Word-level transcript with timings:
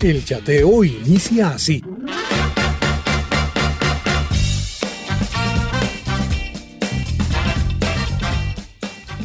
El 0.00 0.24
chateo 0.24 0.84
inicia 0.84 1.48
así. 1.48 1.82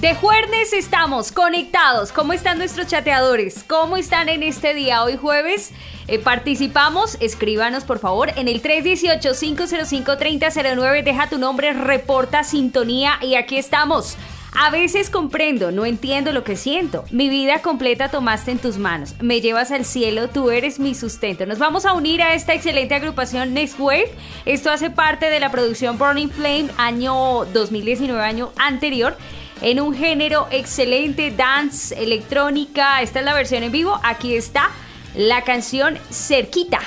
De 0.01 0.15
jueves 0.15 0.73
estamos 0.73 1.31
conectados. 1.31 2.11
¿Cómo 2.11 2.33
están 2.33 2.57
nuestros 2.57 2.87
chateadores? 2.87 3.63
¿Cómo 3.67 3.97
están 3.97 4.29
en 4.29 4.41
este 4.41 4.73
día 4.73 5.03
hoy 5.03 5.15
jueves? 5.15 5.73
Eh, 6.07 6.17
participamos, 6.17 7.17
escríbanos 7.19 7.83
por 7.83 7.99
favor 7.99 8.31
en 8.35 8.47
el 8.47 8.63
318-505-3009. 8.63 11.03
Deja 11.03 11.29
tu 11.29 11.37
nombre, 11.37 11.73
reporta 11.73 12.43
sintonía 12.43 13.19
y 13.21 13.35
aquí 13.35 13.57
estamos. 13.57 14.17
A 14.55 14.69
veces 14.69 15.09
comprendo, 15.09 15.71
no 15.71 15.83
entiendo 15.85 16.31
lo 16.31 16.43
que 16.43 16.55
siento. 16.55 17.05
Mi 17.09 17.27
vida 17.27 17.61
completa 17.61 18.09
tomaste 18.09 18.51
en 18.51 18.59
tus 18.59 18.77
manos. 18.77 19.15
Me 19.19 19.41
llevas 19.41 19.71
al 19.71 19.83
cielo, 19.83 20.29
tú 20.29 20.51
eres 20.51 20.79
mi 20.79 20.93
sustento. 20.93 21.45
Nos 21.45 21.57
vamos 21.57 21.85
a 21.85 21.93
unir 21.93 22.21
a 22.21 22.35
esta 22.35 22.53
excelente 22.53 22.93
agrupación 22.93 23.53
Next 23.53 23.79
Wave. 23.79 24.13
Esto 24.45 24.69
hace 24.69 24.91
parte 24.91 25.29
de 25.29 25.39
la 25.39 25.51
producción 25.51 25.97
Burning 25.97 26.29
Flame 26.29 26.69
año 26.77 27.45
2019, 27.45 28.21
año 28.21 28.51
anterior 28.57 29.17
en 29.61 29.79
un 29.79 29.95
género 29.95 30.47
excelente, 30.51 31.31
dance, 31.31 31.95
electrónica. 32.01 33.01
Esta 33.01 33.19
es 33.19 33.25
la 33.25 33.33
versión 33.33 33.63
en 33.63 33.71
vivo. 33.71 33.99
Aquí 34.03 34.35
está 34.35 34.69
la 35.15 35.43
canción 35.43 35.97
Cerquita. 36.11 36.79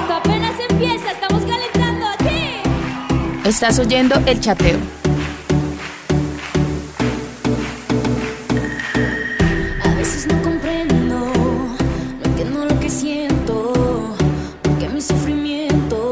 Esto 0.00 0.14
apenas 0.14 0.54
empieza, 0.70 1.10
estamos 1.10 1.42
calentando 1.44 2.06
aquí. 2.06 2.62
Estás 3.44 3.78
oyendo 3.78 4.14
el 4.26 4.40
chateo. 4.40 5.03
sentimiento. 15.34 16.03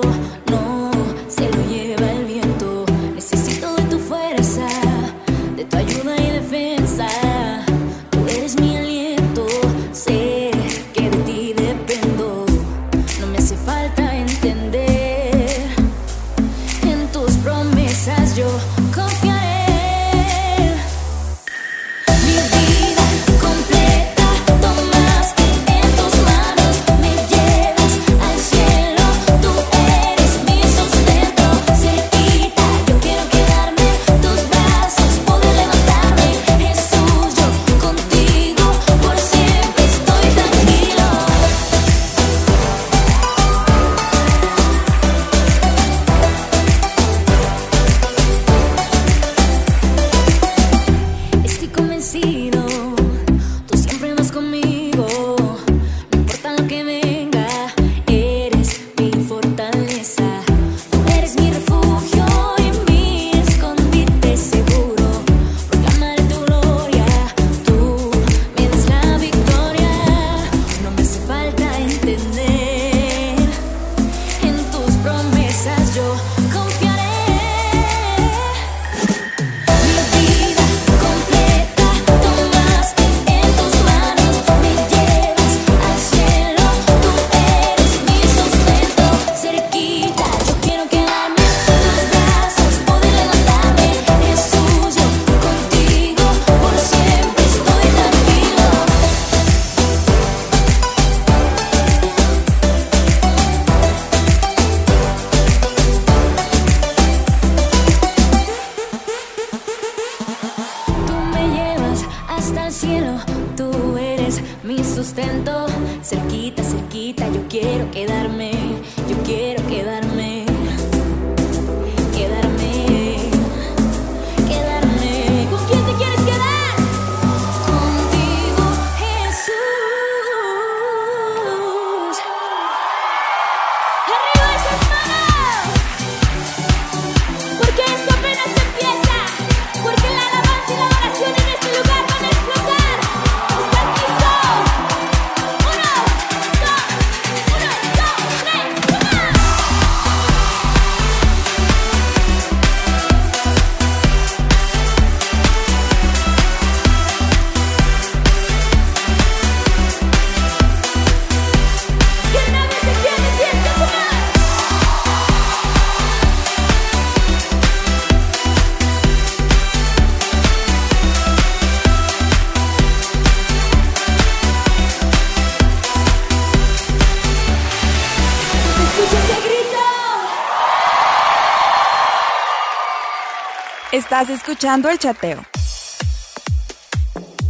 Estás 184.23 184.39
escuchando 184.39 184.89
el 184.89 185.01
chateo. 185.01 185.43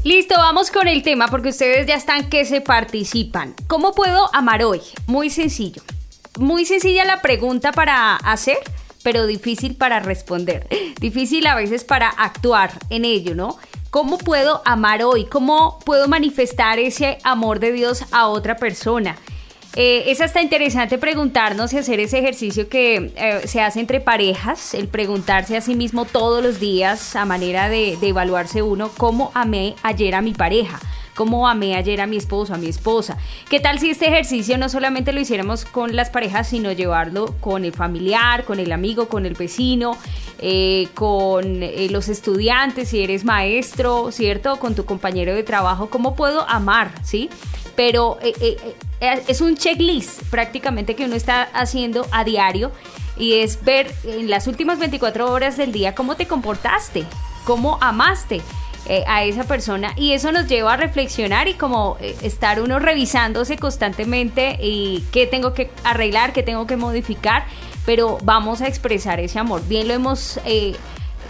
Listo, 0.04 0.36
vamos 0.38 0.70
con 0.70 0.88
el 0.88 1.02
tema 1.02 1.28
porque 1.28 1.50
ustedes 1.50 1.86
ya 1.86 1.96
están 1.96 2.30
que 2.30 2.46
se 2.46 2.62
participan. 2.62 3.54
¿Cómo 3.66 3.92
puedo 3.92 4.34
amar 4.34 4.64
hoy? 4.64 4.80
Muy 5.06 5.28
sencillo. 5.28 5.82
Muy 6.38 6.64
sencilla 6.64 7.04
la 7.04 7.20
pregunta 7.20 7.72
para 7.72 8.16
hacer, 8.16 8.56
pero 9.02 9.26
difícil 9.26 9.76
para 9.76 10.00
responder. 10.00 10.66
Difícil 10.98 11.46
a 11.46 11.56
veces 11.56 11.84
para 11.84 12.08
actuar 12.08 12.72
en 12.88 13.04
ello, 13.04 13.34
¿no? 13.34 13.58
¿Cómo 13.90 14.16
puedo 14.16 14.62
amar 14.64 15.02
hoy? 15.02 15.26
¿Cómo 15.26 15.78
puedo 15.84 16.08
manifestar 16.08 16.78
ese 16.78 17.18
amor 17.22 17.60
de 17.60 17.72
Dios 17.72 18.06
a 18.12 18.28
otra 18.28 18.56
persona? 18.56 19.18
Eh, 19.74 20.10
es 20.10 20.20
hasta 20.20 20.42
interesante 20.42 20.98
preguntarnos 20.98 21.72
y 21.72 21.78
hacer 21.78 21.98
ese 21.98 22.18
ejercicio 22.18 22.68
que 22.68 23.10
eh, 23.16 23.46
se 23.46 23.62
hace 23.62 23.80
entre 23.80 24.00
parejas, 24.00 24.74
el 24.74 24.86
preguntarse 24.86 25.56
a 25.56 25.62
sí 25.62 25.74
mismo 25.74 26.04
todos 26.04 26.42
los 26.42 26.60
días 26.60 27.16
a 27.16 27.24
manera 27.24 27.70
de, 27.70 27.96
de 27.98 28.08
evaluarse 28.08 28.60
uno 28.60 28.90
cómo 28.98 29.30
amé 29.32 29.74
ayer 29.82 30.14
a 30.14 30.20
mi 30.20 30.34
pareja 30.34 30.78
cómo 31.14 31.46
amé 31.46 31.74
ayer 31.76 32.00
a 32.00 32.06
mi 32.06 32.16
esposo, 32.16 32.54
a 32.54 32.56
mi 32.56 32.68
esposa. 32.68 33.18
¿Qué 33.50 33.60
tal 33.60 33.78
si 33.78 33.90
este 33.90 34.08
ejercicio 34.08 34.56
no 34.56 34.70
solamente 34.70 35.12
lo 35.12 35.20
hiciéramos 35.20 35.66
con 35.66 35.94
las 35.94 36.08
parejas, 36.08 36.48
sino 36.48 36.72
llevarlo 36.72 37.34
con 37.38 37.66
el 37.66 37.72
familiar, 37.72 38.44
con 38.44 38.58
el 38.58 38.72
amigo, 38.72 39.08
con 39.08 39.26
el 39.26 39.34
vecino, 39.34 39.98
eh, 40.38 40.88
con 40.94 41.60
los 41.90 42.08
estudiantes, 42.08 42.88
si 42.88 43.02
eres 43.02 43.26
maestro, 43.26 44.10
¿cierto? 44.10 44.58
Con 44.58 44.74
tu 44.74 44.86
compañero 44.86 45.34
de 45.34 45.42
trabajo, 45.42 45.90
¿cómo 45.90 46.16
puedo 46.16 46.48
amar? 46.48 46.92
¿Sí? 47.04 47.28
Pero 47.76 48.18
es 49.02 49.40
un 49.40 49.56
checklist 49.56 50.22
prácticamente 50.30 50.94
que 50.94 51.04
uno 51.04 51.16
está 51.16 51.42
haciendo 51.54 52.06
a 52.12 52.24
diario 52.24 52.70
y 53.16 53.34
es 53.34 53.62
ver 53.64 53.92
en 54.04 54.30
las 54.30 54.46
últimas 54.46 54.78
24 54.78 55.30
horas 55.30 55.56
del 55.56 55.72
día 55.72 55.94
cómo 55.94 56.16
te 56.16 56.26
comportaste, 56.26 57.04
cómo 57.44 57.78
amaste. 57.80 58.40
Eh, 58.86 59.04
a 59.06 59.22
esa 59.22 59.44
persona 59.44 59.92
y 59.96 60.10
eso 60.10 60.32
nos 60.32 60.48
lleva 60.48 60.72
a 60.72 60.76
reflexionar 60.76 61.46
y 61.46 61.54
como 61.54 61.96
eh, 62.00 62.16
estar 62.22 62.60
uno 62.60 62.80
revisándose 62.80 63.56
constantemente 63.56 64.58
y 64.60 65.04
qué 65.12 65.28
tengo 65.28 65.54
que 65.54 65.70
arreglar, 65.84 66.32
qué 66.32 66.42
tengo 66.42 66.66
que 66.66 66.76
modificar, 66.76 67.44
pero 67.86 68.18
vamos 68.24 68.60
a 68.60 68.66
expresar 68.66 69.20
ese 69.20 69.38
amor. 69.38 69.62
Bien 69.68 69.86
lo 69.86 69.94
hemos... 69.94 70.40
Eh, 70.44 70.74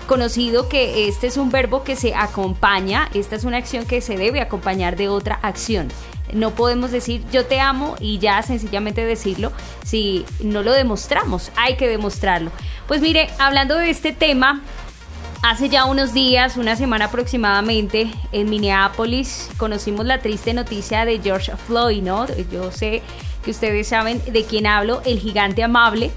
conocido 0.07 0.69
que 0.69 1.07
este 1.09 1.29
es 1.29 1.37
un 1.37 1.51
verbo 1.51 1.85
que 1.85 1.95
se 1.95 2.15
acompaña, 2.15 3.09
esta 3.15 3.37
es 3.37 3.45
una 3.45 3.59
acción 3.59 3.87
que 3.87 4.01
se 4.01 4.17
debe 4.17 4.41
acompañar 4.41 4.97
de 4.97 5.09
otra 5.09 5.39
acción. 5.43 5.89
No 6.33 6.51
podemos 6.53 6.91
decir 6.91 7.25
yo 7.33 7.45
te 7.45 7.61
amo 7.61 7.97
y 8.01 8.19
ya 8.19 8.43
sencillamente 8.43 9.05
decirlo 9.05 9.53
si 9.85 10.25
no 10.43 10.63
lo 10.63 10.73
demostramos, 10.73 11.51
hay 11.57 11.77
que 11.77 11.89
demostrarlo. 11.89 12.51
Pues 12.87 13.01
mire, 13.01 13.29
hablando 13.39 13.77
de 13.77 13.91
este 13.91 14.13
tema, 14.13 14.63
Hace 15.43 15.69
ya 15.69 15.87
unos 15.87 16.15
días, 16.15 16.57
una 16.57 16.77
semana 16.77 17.07
aproximadamente, 17.07 18.09
en 18.31 18.49
Minneapolis 18.49 19.51
conocimos 19.57 20.07
la 20.07 20.21
triste 20.21 20.55
noticia 20.55 21.05
de 21.05 21.19
George 21.19 21.51
Floyd, 21.67 22.01
¿no? 22.01 22.29
Yo 22.53 22.71
sé 22.71 23.03
que 23.45 23.51
ustedes 23.51 23.89
saben 23.89 24.23
de 24.25 24.45
quién 24.45 24.69
hablo, 24.69 25.03
el 25.05 25.19
gigante 25.19 25.65
amable. 25.65 26.13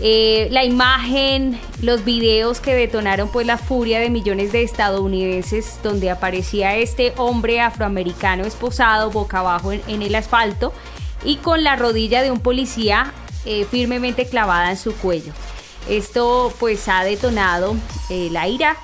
Eh, 0.00 0.48
la 0.50 0.64
imagen, 0.64 1.60
los 1.80 2.04
videos 2.04 2.60
que 2.60 2.74
detonaron 2.74 3.30
pues 3.30 3.46
la 3.46 3.58
furia 3.58 4.00
de 4.00 4.10
millones 4.10 4.52
de 4.52 4.62
estadounidenses 4.62 5.78
donde 5.82 6.10
aparecía 6.10 6.76
este 6.76 7.12
hombre 7.16 7.60
afroamericano 7.60 8.44
esposado 8.44 9.10
boca 9.10 9.40
abajo 9.40 9.72
en, 9.72 10.02
el 10.02 10.14
asfalto 10.14 10.72
y 11.24 11.36
con 11.36 11.62
la 11.62 11.76
rodilla 11.76 12.22
de 12.22 12.30
un 12.30 12.40
policía 12.40 13.12
eh, 13.44 13.64
firmemente 13.64 14.26
clavada 14.26 14.70
en 14.70 14.76
su 14.76 14.94
cuello. 14.94 15.32
Esto 15.88 16.52
pues 16.58 16.88
ha 16.88 17.04
detonado 17.04 17.76
eh, 18.08 18.28
la 18.32 18.48
ira, 18.48 18.76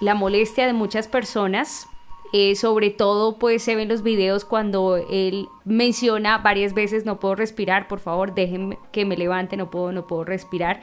la 0.00 0.14
molestia 0.14 0.66
de 0.66 0.72
muchas 0.72 1.06
personas. 1.06 1.86
Eh, 2.36 2.56
sobre 2.56 2.90
todo 2.90 3.38
pues 3.38 3.62
se 3.62 3.76
ven 3.76 3.86
los 3.86 4.02
videos 4.02 4.44
cuando 4.44 4.96
él 4.96 5.46
menciona 5.64 6.38
varias 6.38 6.74
veces 6.74 7.04
no 7.04 7.20
puedo 7.20 7.36
respirar, 7.36 7.86
por 7.86 8.00
favor 8.00 8.34
déjenme 8.34 8.76
que 8.90 9.04
me 9.04 9.16
levante, 9.16 9.56
no 9.56 9.70
puedo, 9.70 9.92
no 9.92 10.08
puedo 10.08 10.24
respirar. 10.24 10.82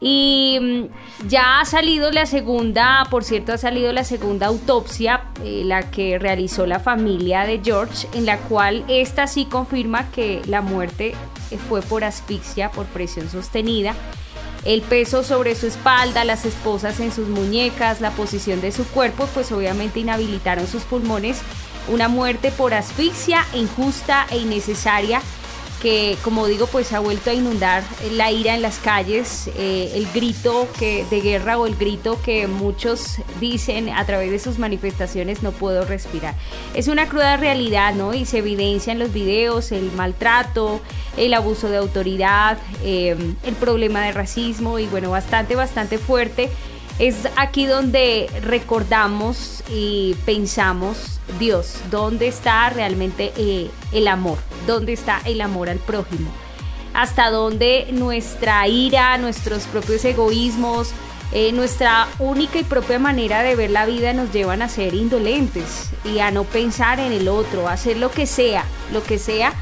Y 0.00 0.58
mm, 0.58 1.28
ya 1.28 1.60
ha 1.60 1.66
salido 1.66 2.10
la 2.10 2.24
segunda, 2.24 3.06
por 3.10 3.22
cierto, 3.22 3.52
ha 3.52 3.58
salido 3.58 3.92
la 3.92 4.02
segunda 4.02 4.46
autopsia, 4.46 5.24
eh, 5.44 5.60
la 5.62 5.90
que 5.90 6.18
realizó 6.18 6.64
la 6.64 6.80
familia 6.80 7.44
de 7.44 7.60
George, 7.62 8.08
en 8.14 8.24
la 8.24 8.38
cual 8.38 8.82
esta 8.88 9.26
sí 9.26 9.44
confirma 9.44 10.10
que 10.10 10.40
la 10.46 10.62
muerte 10.62 11.14
fue 11.68 11.82
por 11.82 12.02
asfixia, 12.02 12.70
por 12.70 12.86
presión 12.86 13.28
sostenida 13.28 13.94
el 14.66 14.82
peso 14.82 15.22
sobre 15.22 15.54
su 15.54 15.68
espalda, 15.68 16.24
las 16.24 16.44
esposas 16.44 16.98
en 16.98 17.12
sus 17.12 17.28
muñecas, 17.28 18.00
la 18.00 18.10
posición 18.10 18.60
de 18.60 18.72
su 18.72 18.84
cuerpo, 18.84 19.28
pues 19.32 19.52
obviamente 19.52 20.00
inhabilitaron 20.00 20.66
sus 20.66 20.82
pulmones. 20.82 21.38
Una 21.88 22.08
muerte 22.08 22.50
por 22.50 22.74
asfixia 22.74 23.46
injusta 23.54 24.26
e 24.30 24.38
innecesaria 24.38 25.22
que 25.86 26.18
como 26.24 26.48
digo 26.48 26.66
pues 26.66 26.92
ha 26.92 26.98
vuelto 26.98 27.30
a 27.30 27.32
inundar 27.32 27.84
la 28.10 28.32
ira 28.32 28.56
en 28.56 28.60
las 28.60 28.80
calles, 28.80 29.48
eh, 29.56 29.92
el 29.94 30.08
grito 30.12 30.66
que, 30.76 31.06
de 31.10 31.20
guerra 31.20 31.58
o 31.58 31.66
el 31.68 31.76
grito 31.76 32.20
que 32.20 32.48
muchos 32.48 33.18
dicen 33.38 33.90
a 33.90 34.04
través 34.04 34.32
de 34.32 34.40
sus 34.40 34.58
manifestaciones 34.58 35.44
no 35.44 35.52
puedo 35.52 35.84
respirar. 35.84 36.34
Es 36.74 36.88
una 36.88 37.08
cruda 37.08 37.36
realidad, 37.36 37.94
¿no? 37.94 38.14
Y 38.14 38.24
se 38.24 38.38
evidencia 38.38 38.92
en 38.92 38.98
los 38.98 39.12
videos 39.12 39.70
el 39.70 39.92
maltrato, 39.92 40.80
el 41.16 41.32
abuso 41.34 41.68
de 41.68 41.76
autoridad, 41.76 42.58
eh, 42.82 43.16
el 43.44 43.54
problema 43.54 44.04
de 44.04 44.10
racismo 44.10 44.80
y 44.80 44.86
bueno, 44.86 45.10
bastante, 45.10 45.54
bastante 45.54 45.98
fuerte 45.98 46.50
es 46.98 47.28
aquí 47.36 47.66
donde 47.66 48.30
recordamos 48.42 49.62
y 49.70 50.14
pensamos, 50.24 51.20
Dios, 51.38 51.76
¿dónde 51.90 52.26
está 52.26 52.70
realmente 52.70 53.32
eh, 53.36 53.70
el 53.92 54.08
amor? 54.08 54.38
¿Dónde 54.66 54.94
está 54.94 55.20
el 55.26 55.42
amor 55.42 55.68
al 55.68 55.78
prójimo? 55.78 56.30
Hasta 56.94 57.30
dónde 57.30 57.88
nuestra 57.92 58.66
ira, 58.66 59.18
nuestros 59.18 59.64
propios 59.64 60.06
egoísmos, 60.06 60.92
eh, 61.32 61.52
nuestra 61.52 62.08
única 62.18 62.58
y 62.58 62.64
propia 62.64 62.98
manera 62.98 63.42
de 63.42 63.56
ver 63.56 63.70
la 63.70 63.84
vida 63.84 64.14
nos 64.14 64.32
llevan 64.32 64.62
a 64.62 64.68
ser 64.70 64.94
indolentes 64.94 65.90
y 66.02 66.20
a 66.20 66.30
no 66.30 66.44
pensar 66.44 66.98
en 66.98 67.12
el 67.12 67.28
otro, 67.28 67.68
a 67.68 67.72
hacer 67.72 67.98
lo 67.98 68.10
que 68.10 68.26
sea, 68.26 68.64
lo 68.90 69.02
que 69.02 69.18
sea 69.18 69.52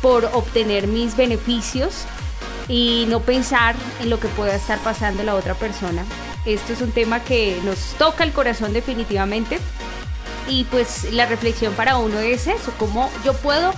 por 0.00 0.24
obtener 0.32 0.86
mis 0.86 1.16
beneficios 1.16 2.06
y 2.66 3.04
no 3.08 3.20
pensar 3.20 3.74
en 4.00 4.08
lo 4.08 4.18
que 4.18 4.28
pueda 4.28 4.54
estar 4.54 4.78
pasando 4.78 5.22
la 5.22 5.34
otra 5.34 5.54
persona 5.54 6.06
esto 6.44 6.72
es 6.72 6.80
un 6.80 6.92
tema 6.92 7.22
que 7.22 7.58
nos 7.64 7.78
toca 7.98 8.24
el 8.24 8.32
corazón 8.32 8.72
definitivamente. 8.72 9.58
Y 10.48 10.64
pues 10.64 11.12
la 11.12 11.26
reflexión 11.26 11.74
para 11.74 11.96
uno 11.96 12.18
es 12.18 12.46
eso, 12.46 12.72
cómo 12.78 13.10
yo 13.24 13.34
puedo 13.34 13.72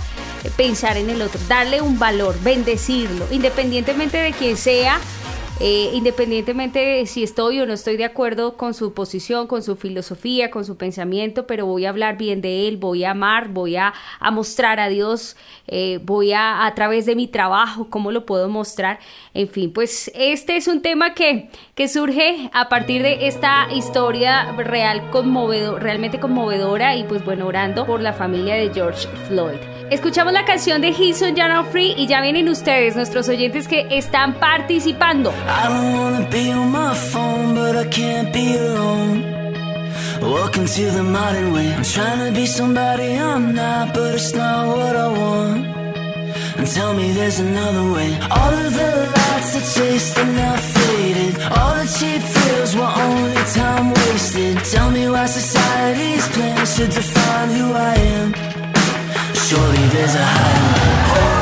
pensar 0.57 0.97
en 0.97 1.11
el 1.11 1.21
otro, 1.23 1.41
darle 1.47 1.81
un 1.81 1.99
valor, 1.99 2.37
bendecirlo, 2.43 3.27
independientemente 3.31 4.17
de 4.17 4.33
quién 4.33 4.57
sea, 4.57 4.99
eh, 5.61 5.91
independientemente 5.93 6.79
de 6.79 7.07
si 7.07 7.23
estoy 7.23 7.61
o 7.61 7.67
no 7.67 7.73
estoy 7.73 7.97
de 7.97 8.05
acuerdo 8.05 8.57
con 8.57 8.75
su 8.75 8.95
posición, 8.95 9.47
con 9.47 9.63
su 9.63 9.77
filosofía, 9.77 10.51
con 10.51 10.65
su 10.65 10.77
pensamiento, 10.77 11.47
pero 11.47 11.67
voy 11.67 11.85
a 11.85 11.91
hablar 11.91 12.17
bien 12.17 12.41
de 12.41 12.69
él, 12.69 12.77
voy 12.77 13.05
a 13.05 13.13
amar, 13.13 13.49
voy 13.49 13.77
a, 13.77 13.93
mostrar 14.33 14.81
a 14.81 14.89
Dios, 14.89 15.37
eh, 15.69 16.01
voy 16.03 16.33
a 16.33 16.67
a 16.67 16.75
través 16.75 17.07
de 17.07 17.15
mi 17.15 17.29
trabajo, 17.29 17.89
cómo 17.91 18.11
lo 18.13 18.27
puedo 18.27 18.49
mostrar. 18.49 18.99
En 19.35 19.49
fin, 19.49 19.73
pues 19.73 20.11
este 20.15 20.57
es 20.57 20.69
un 20.69 20.83
tema 20.83 21.15
que, 21.15 21.51
que 21.75 21.89
surge 21.89 22.51
a 22.53 22.69
partir 22.69 23.03
de 23.03 23.27
esta 23.27 23.69
historia 23.73 24.53
real 24.53 25.11
conmovedor, 25.11 25.83
realmente 25.83 26.19
conmovedora 26.19 26.97
y 26.97 27.05
pues 27.05 27.25
bueno, 27.25 27.47
orando 27.47 27.87
por 27.87 28.01
la 28.01 28.13
familia 28.13 28.55
de 28.55 28.71
George 28.73 29.09
Floyd. 29.29 29.59
Escuchamos 29.93 30.33
la 30.33 30.47
canción 30.47 30.81
de 30.81 30.95
John 30.95 31.67
Free 31.67 31.95
y 31.99 32.07
ya 32.07 32.23
vienen 32.23 32.49
ustedes, 32.49 32.97
nuestros 32.97 33.29
oyentes 33.29 33.69
que 33.69 33.87
están 33.91 34.35
participando. 34.35 35.35
I 35.61 35.69
don't 35.69 35.93
wanna 35.99 36.25
be 36.31 36.51
on 36.51 36.71
my 36.71 36.95
phone, 36.95 37.55
but 37.55 37.77
I 37.77 37.87
can't 37.99 38.33
be 38.33 38.57
alone. 38.57 39.17
Welcome 40.21 40.67
to 40.77 40.85
the 40.99 41.03
modern 41.03 41.53
way. 41.53 41.69
I'm 41.75 41.85
trying 41.85 42.21
to 42.27 42.33
be 42.41 42.47
somebody 42.47 43.09
I'm 43.19 43.55
not, 43.55 43.93
but 43.93 44.15
it's 44.15 44.33
not 44.33 44.67
what 44.75 44.95
I 44.97 45.09
want. 45.21 45.67
And 46.59 46.67
tell 46.67 46.95
me 46.95 47.13
there's 47.13 47.41
another 47.41 47.87
way. 47.93 48.11
All 48.39 48.55
of 48.65 48.73
the 48.81 48.91
lights 49.17 49.51
I 49.59 49.63
chased 49.75 50.19
are 50.19 50.33
now 50.43 50.57
faded. 50.75 51.35
All 51.59 51.75
the 51.81 51.89
cheap 51.99 52.23
thrills 52.33 52.73
were 52.79 52.95
only 53.07 53.45
time 53.61 53.87
wasted. 54.01 54.57
Tell 54.75 54.91
me 54.91 55.05
why 55.11 55.27
society's 55.27 56.27
plans 56.35 56.69
should 56.75 56.93
define 57.01 57.51
who 57.59 57.67
I 57.73 57.95
am. 58.17 58.29
Surely 59.45 59.85
there's 59.95 60.15
a 60.15 60.27
highway. 60.35 61.13
All 61.19 61.42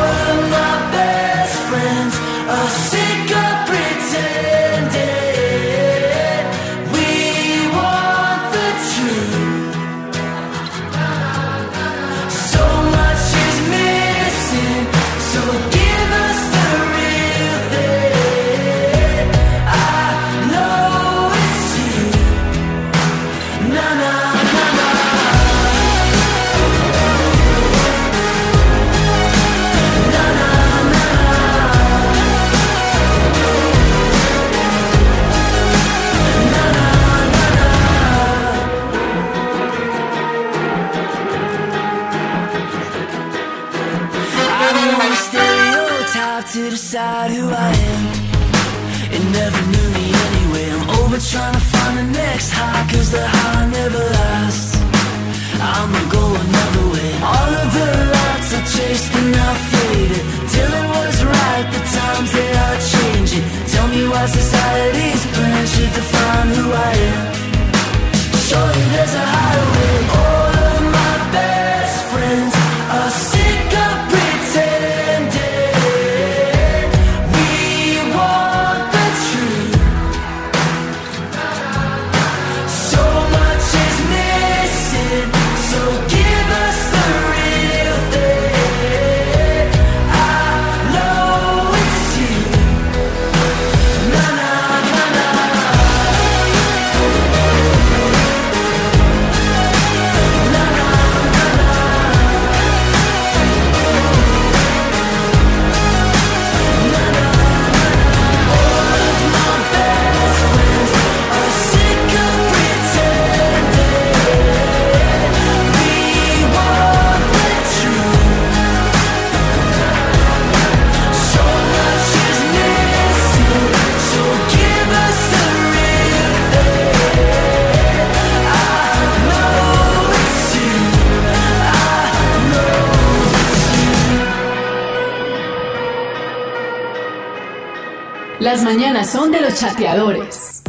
chateadores. 139.61 140.63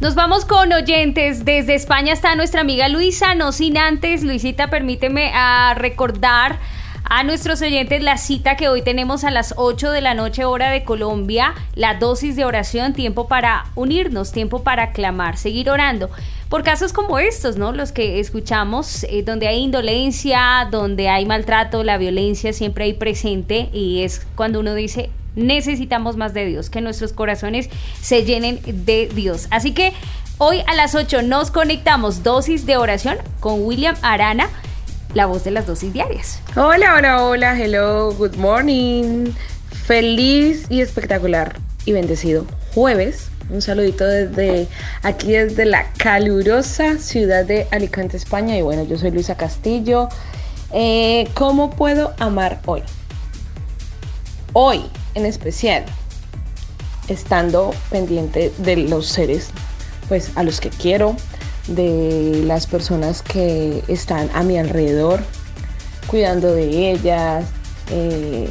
Nos 0.00 0.14
vamos 0.14 0.46
con 0.46 0.72
oyentes. 0.72 1.44
Desde 1.44 1.74
España 1.74 2.14
está 2.14 2.34
nuestra 2.36 2.62
amiga 2.62 2.88
Luisa. 2.88 3.34
No 3.34 3.52
sin 3.52 3.76
antes, 3.76 4.22
Luisita, 4.22 4.70
permíteme 4.70 5.30
a 5.34 5.74
recordar 5.74 6.58
a 7.04 7.22
nuestros 7.22 7.60
oyentes 7.60 8.02
la 8.02 8.16
cita 8.16 8.56
que 8.56 8.70
hoy 8.70 8.80
tenemos 8.80 9.24
a 9.24 9.30
las 9.30 9.52
8 9.58 9.90
de 9.90 10.00
la 10.00 10.14
noche 10.14 10.46
hora 10.46 10.70
de 10.70 10.84
Colombia, 10.84 11.52
la 11.74 11.96
dosis 11.96 12.34
de 12.34 12.46
oración, 12.46 12.94
tiempo 12.94 13.28
para 13.28 13.66
unirnos, 13.74 14.32
tiempo 14.32 14.62
para 14.62 14.92
clamar, 14.92 15.36
seguir 15.36 15.68
orando. 15.68 16.08
Por 16.48 16.62
casos 16.62 16.94
como 16.94 17.18
estos, 17.18 17.58
¿no? 17.58 17.72
Los 17.72 17.92
que 17.92 18.20
escuchamos, 18.20 19.04
eh, 19.04 19.22
donde 19.22 19.48
hay 19.48 19.58
indolencia, 19.58 20.66
donde 20.70 21.10
hay 21.10 21.26
maltrato, 21.26 21.84
la 21.84 21.98
violencia 21.98 22.54
siempre 22.54 22.86
hay 22.86 22.94
presente 22.94 23.68
y 23.74 24.02
es 24.02 24.26
cuando 24.34 24.60
uno 24.60 24.74
dice, 24.74 25.10
necesitamos 25.36 26.16
más 26.16 26.34
de 26.34 26.46
Dios, 26.46 26.70
que 26.70 26.80
nuestros 26.80 27.12
corazones 27.12 27.68
se 28.00 28.24
llenen 28.24 28.60
de 28.64 29.08
Dios. 29.14 29.48
Así 29.50 29.72
que 29.72 29.92
hoy 30.38 30.62
a 30.66 30.74
las 30.74 30.94
8 30.94 31.22
nos 31.22 31.50
conectamos 31.50 32.22
dosis 32.22 32.66
de 32.66 32.76
oración 32.76 33.16
con 33.40 33.62
William 33.64 33.96
Arana, 34.02 34.48
la 35.14 35.26
voz 35.26 35.44
de 35.44 35.50
las 35.50 35.66
dosis 35.66 35.92
diarias. 35.92 36.40
Hola, 36.56 36.94
hola, 36.96 37.24
hola, 37.24 37.58
hello, 37.58 38.12
good 38.12 38.36
morning. 38.36 39.32
Feliz 39.86 40.66
y 40.70 40.80
espectacular 40.80 41.58
y 41.84 41.92
bendecido 41.92 42.46
jueves. 42.74 43.28
Un 43.50 43.60
saludito 43.60 44.06
desde 44.06 44.68
aquí, 45.02 45.32
desde 45.32 45.66
la 45.66 45.90
calurosa 45.98 46.98
ciudad 46.98 47.44
de 47.44 47.66
Alicante, 47.70 48.16
España. 48.16 48.56
Y 48.56 48.62
bueno, 48.62 48.84
yo 48.84 48.96
soy 48.96 49.10
Luisa 49.10 49.36
Castillo. 49.36 50.08
Eh, 50.72 51.28
¿Cómo 51.34 51.70
puedo 51.70 52.14
amar 52.18 52.60
hoy? 52.64 52.82
Hoy, 54.54 54.82
en 55.14 55.26
especial, 55.26 55.84
estando 57.08 57.74
pendiente 57.90 58.52
de 58.58 58.76
los 58.76 59.06
seres 59.06 59.50
pues 60.08 60.30
a 60.36 60.42
los 60.42 60.60
que 60.60 60.70
quiero, 60.70 61.16
de 61.68 62.42
las 62.44 62.66
personas 62.66 63.22
que 63.22 63.82
están 63.88 64.30
a 64.34 64.42
mi 64.42 64.58
alrededor, 64.58 65.20
cuidando 66.06 66.54
de 66.54 66.92
ellas. 66.92 67.44
eh, 67.90 68.48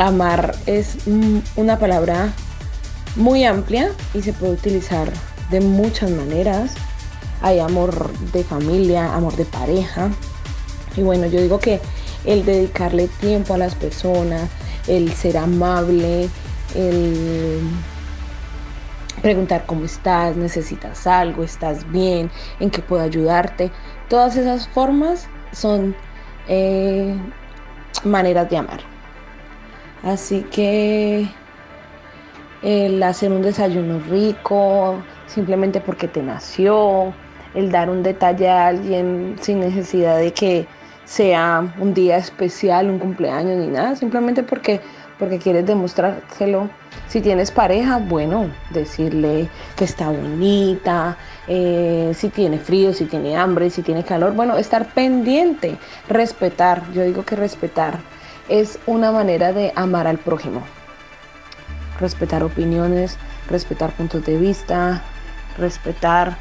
amar 0.00 0.56
es 0.64 0.96
una 1.56 1.78
palabra 1.78 2.32
muy 3.16 3.44
amplia 3.44 3.92
y 4.14 4.22
se 4.22 4.32
puede 4.32 4.54
utilizar 4.54 5.12
de 5.50 5.60
muchas 5.60 6.10
maneras. 6.10 6.72
Hay 7.42 7.58
amor 7.58 8.10
de 8.32 8.42
familia, 8.42 9.14
amor 9.14 9.36
de 9.36 9.44
pareja. 9.44 10.10
Y 10.96 11.02
bueno, 11.02 11.26
yo 11.26 11.40
digo 11.40 11.58
que 11.58 11.80
el 12.24 12.44
dedicarle 12.44 13.08
tiempo 13.20 13.54
a 13.54 13.58
las 13.58 13.74
personas, 13.74 14.48
el 14.86 15.12
ser 15.12 15.36
amable, 15.36 16.28
el 16.74 17.60
preguntar 19.22 19.64
cómo 19.66 19.84
estás, 19.84 20.36
necesitas 20.36 21.06
algo, 21.06 21.42
estás 21.44 21.90
bien, 21.90 22.30
en 22.58 22.70
qué 22.70 22.82
puedo 22.82 23.02
ayudarte. 23.02 23.70
Todas 24.08 24.36
esas 24.36 24.68
formas 24.68 25.28
son 25.52 25.94
eh, 26.48 27.14
maneras 28.04 28.48
de 28.50 28.56
amar. 28.56 28.80
Así 30.02 30.42
que 30.50 31.28
el 32.62 33.02
hacer 33.02 33.30
un 33.30 33.42
desayuno 33.42 34.00
rico, 34.00 35.02
simplemente 35.26 35.80
porque 35.80 36.08
te 36.08 36.22
nació, 36.22 37.12
el 37.54 37.70
dar 37.70 37.90
un 37.90 38.02
detalle 38.02 38.48
a 38.48 38.68
alguien 38.68 39.36
sin 39.40 39.60
necesidad 39.60 40.18
de 40.18 40.32
que 40.32 40.66
sea 41.10 41.74
un 41.80 41.92
día 41.92 42.18
especial, 42.18 42.88
un 42.88 43.00
cumpleaños 43.00 43.58
ni 43.58 43.66
nada, 43.66 43.96
simplemente 43.96 44.44
porque, 44.44 44.80
porque 45.18 45.40
quieres 45.40 45.66
demostrárselo. 45.66 46.70
Si 47.08 47.20
tienes 47.20 47.50
pareja, 47.50 47.98
bueno, 47.98 48.46
decirle 48.70 49.48
que 49.76 49.84
está 49.84 50.08
bonita, 50.08 51.16
eh, 51.48 52.12
si 52.14 52.28
tiene 52.28 52.58
frío, 52.58 52.92
si 52.92 53.06
tiene 53.06 53.36
hambre, 53.36 53.70
si 53.70 53.82
tiene 53.82 54.04
calor, 54.04 54.34
bueno, 54.34 54.56
estar 54.56 54.86
pendiente, 54.94 55.76
respetar, 56.08 56.88
yo 56.92 57.02
digo 57.02 57.24
que 57.24 57.34
respetar 57.34 57.98
es 58.48 58.78
una 58.86 59.10
manera 59.10 59.52
de 59.52 59.72
amar 59.74 60.06
al 60.06 60.18
prójimo. 60.18 60.62
Respetar 61.98 62.44
opiniones, 62.44 63.18
respetar 63.48 63.90
puntos 63.94 64.24
de 64.24 64.36
vista, 64.38 65.02
respetar 65.58 66.36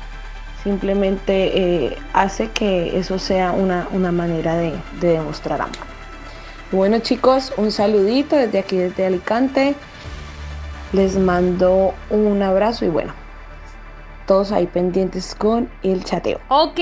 simplemente 0.64 1.86
eh, 1.86 1.98
hace 2.14 2.50
que 2.50 2.98
eso 2.98 3.20
sea 3.20 3.52
una, 3.52 3.88
una 3.92 4.12
manera 4.12 4.56
de, 4.58 4.74
de 5.00 5.10
demostrar 5.10 5.62
amor. 5.62 5.78
Bueno 6.72 7.00
chicos, 7.00 7.52
un 7.58 7.72
saludito 7.72 8.36
desde 8.36 8.60
aquí, 8.60 8.78
desde 8.78 9.06
Alicante. 9.06 9.76
Les 10.92 11.18
mando 11.18 11.94
un 12.10 12.42
abrazo 12.42 12.86
y 12.86 12.90
bueno, 12.90 13.14
todos 14.26 14.52
ahí 14.52 14.68
pendientes 14.68 15.34
con 15.34 15.70
el 15.82 16.04
chateo. 16.04 16.40
Ok, 16.50 16.80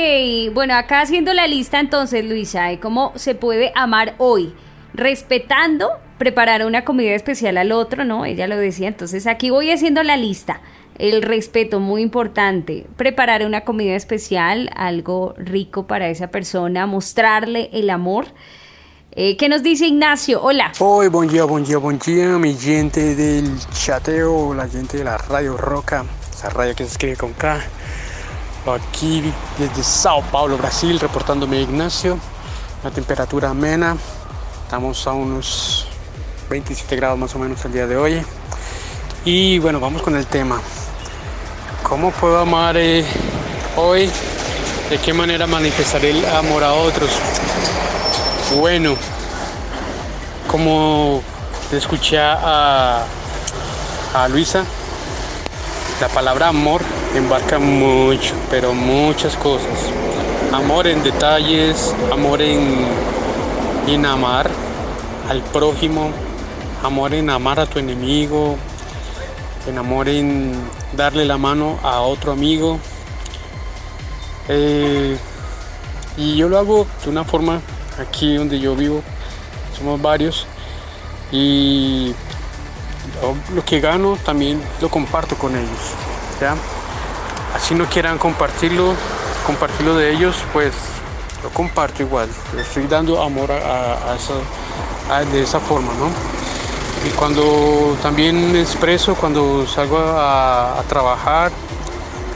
bueno, 0.53 0.75
acá 0.75 1.01
haciendo 1.01 1.33
la 1.33 1.47
lista 1.47 1.79
entonces, 1.79 2.25
Luisa, 2.25 2.65
de 2.65 2.79
cómo 2.79 3.13
se 3.15 3.35
puede 3.35 3.71
amar 3.75 4.15
hoy, 4.17 4.53
respetando, 4.93 5.91
preparar 6.17 6.65
una 6.65 6.83
comida 6.83 7.13
especial 7.15 7.57
al 7.57 7.71
otro, 7.71 8.03
¿no? 8.03 8.25
Ella 8.25 8.47
lo 8.47 8.57
decía, 8.57 8.89
entonces 8.89 9.27
aquí 9.27 9.49
voy 9.49 9.71
haciendo 9.71 10.03
la 10.03 10.17
lista. 10.17 10.61
El 10.97 11.21
respeto, 11.21 11.79
muy 11.79 12.01
importante. 12.01 12.87
Preparar 12.95 13.45
una 13.45 13.61
comida 13.61 13.95
especial, 13.95 14.71
algo 14.75 15.35
rico 15.37 15.85
para 15.85 16.09
esa 16.09 16.29
persona, 16.29 16.87
mostrarle 16.87 17.69
el 17.71 17.91
amor. 17.91 18.25
Eh, 19.11 19.37
¿Qué 19.37 19.47
nos 19.47 19.61
dice 19.61 19.85
Ignacio? 19.85 20.41
Hola. 20.41 20.71
Oi, 20.79 21.07
bom 21.09 21.27
dia, 21.27 21.43
bom 21.43 21.63
dia, 21.63 21.77
bom 21.77 21.99
dia, 21.99 22.39
mi 22.39 22.55
gente 22.55 23.15
del 23.15 23.59
chateo, 23.73 24.55
la 24.55 24.67
gente 24.67 24.97
de 24.97 25.03
la 25.03 25.19
Radio 25.19 25.55
Roca, 25.55 26.03
esa 26.33 26.49
radio 26.49 26.73
que 26.75 26.83
se 26.83 26.91
escribe 26.93 27.15
con 27.15 27.33
K. 27.33 27.61
Aquí 28.65 29.31
desde 29.59 29.83
Sao 29.83 30.23
Paulo, 30.31 30.57
Brasil, 30.57 30.99
reportándome 30.99 31.61
Ignacio. 31.61 32.17
La 32.83 32.89
temperatura 32.89 33.51
amena, 33.51 33.97
estamos 34.63 35.05
a 35.05 35.13
unos 35.13 35.87
27 36.49 36.95
grados 36.95 37.19
más 37.19 37.35
o 37.35 37.39
menos 37.39 37.63
el 37.65 37.73
día 37.73 37.85
de 37.85 37.97
hoy. 37.97 38.21
Y 39.25 39.59
bueno, 39.59 39.79
vamos 39.79 40.01
con 40.01 40.15
el 40.15 40.25
tema. 40.25 40.59
¿Cómo 41.83 42.11
puedo 42.11 42.39
amar 42.39 42.75
eh, 42.77 43.05
hoy? 43.75 44.09
¿De 44.89 44.97
qué 44.97 45.13
manera 45.13 45.47
manifestar 45.47 46.03
el 46.03 46.25
amor 46.25 46.63
a 46.63 46.73
otros? 46.73 47.09
Bueno, 48.57 48.95
como 50.47 51.21
escuché 51.71 52.19
a, 52.19 53.03
a 54.13 54.27
Luisa, 54.27 54.63
la 56.01 56.07
palabra 56.09 56.49
amor 56.49 56.81
embarca 57.15 57.57
mucho, 57.57 58.33
pero 58.49 58.73
muchas 58.73 59.35
cosas. 59.35 59.89
Amor 60.53 60.87
en 60.87 61.03
detalles, 61.03 61.93
amor 62.11 62.41
en, 62.41 62.85
en 63.87 64.05
amar 64.05 64.49
al 65.29 65.41
prójimo, 65.41 66.11
amor 66.83 67.13
en 67.13 67.29
amar 67.29 67.59
a 67.59 67.65
tu 67.65 67.79
enemigo, 67.79 68.55
en 69.67 69.77
amor 69.77 70.07
en 70.07 70.53
darle 70.93 71.25
la 71.25 71.37
mano 71.37 71.79
a 71.83 72.01
otro 72.01 72.31
amigo. 72.31 72.79
Eh, 74.49 75.17
y 76.17 76.35
yo 76.35 76.49
lo 76.49 76.57
hago 76.57 76.87
de 77.03 77.09
una 77.09 77.23
forma 77.23 77.61
aquí 77.99 78.35
donde 78.35 78.59
yo 78.59 78.75
vivo, 78.75 79.03
somos 79.77 80.01
varios, 80.01 80.47
y 81.31 82.13
lo 83.53 83.65
que 83.65 83.79
gano 83.79 84.17
también 84.25 84.61
lo 84.81 84.89
comparto 84.89 85.35
con 85.37 85.55
ellos. 85.55 85.93
¿ya? 86.39 86.55
Así 87.55 87.73
no 87.75 87.85
quieran 87.85 88.17
compartirlo, 88.17 88.93
compartirlo 89.45 89.95
de 89.95 90.13
ellos, 90.13 90.35
pues 90.53 90.73
lo 91.43 91.49
comparto 91.49 92.03
igual. 92.03 92.29
estoy 92.57 92.87
dando 92.87 93.21
amor 93.21 93.51
a, 93.51 94.15
de 95.31 95.41
esa 95.41 95.59
forma, 95.59 95.93
¿no? 95.93 96.36
Y 97.05 97.09
cuando 97.11 97.95
también 98.01 98.55
expreso, 98.55 99.15
cuando 99.15 99.65
salgo 99.67 99.97
a, 99.97 100.81
trabajar, 100.87 101.51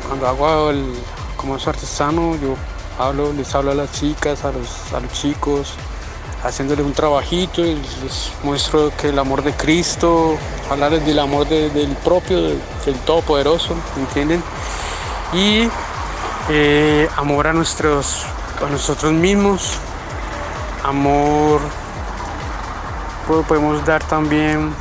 cuando 0.07 0.27
hago 0.27 0.69
el, 0.69 0.93
como 1.37 1.57
soy 1.59 1.71
artesano, 1.71 2.35
yo 2.35 2.55
hablo, 2.99 3.33
les 3.33 3.53
hablo 3.55 3.71
a 3.71 3.75
las 3.75 3.91
chicas, 3.91 4.45
a 4.45 4.51
los, 4.51 4.93
a 4.93 4.99
los 4.99 5.11
chicos, 5.13 5.75
haciéndoles 6.43 6.85
un 6.85 6.93
trabajito, 6.93 7.63
les 7.63 8.31
muestro 8.43 8.91
que 8.97 9.09
el 9.09 9.19
amor 9.19 9.43
de 9.43 9.53
Cristo, 9.53 10.37
hablarles 10.69 11.05
del 11.05 11.19
amor 11.19 11.47
del 11.47 11.95
propio, 12.03 12.41
del, 12.41 12.59
Todopoderoso, 13.05 13.75
¿entienden? 13.97 14.43
Y 15.33 15.69
eh, 16.49 17.07
amor 17.17 17.47
a, 17.47 17.53
nuestros, 17.53 18.25
a 18.65 18.69
nosotros 18.69 19.13
mismos, 19.13 19.77
amor 20.83 21.61
podemos 23.47 23.85
dar 23.85 24.03
también 24.03 24.73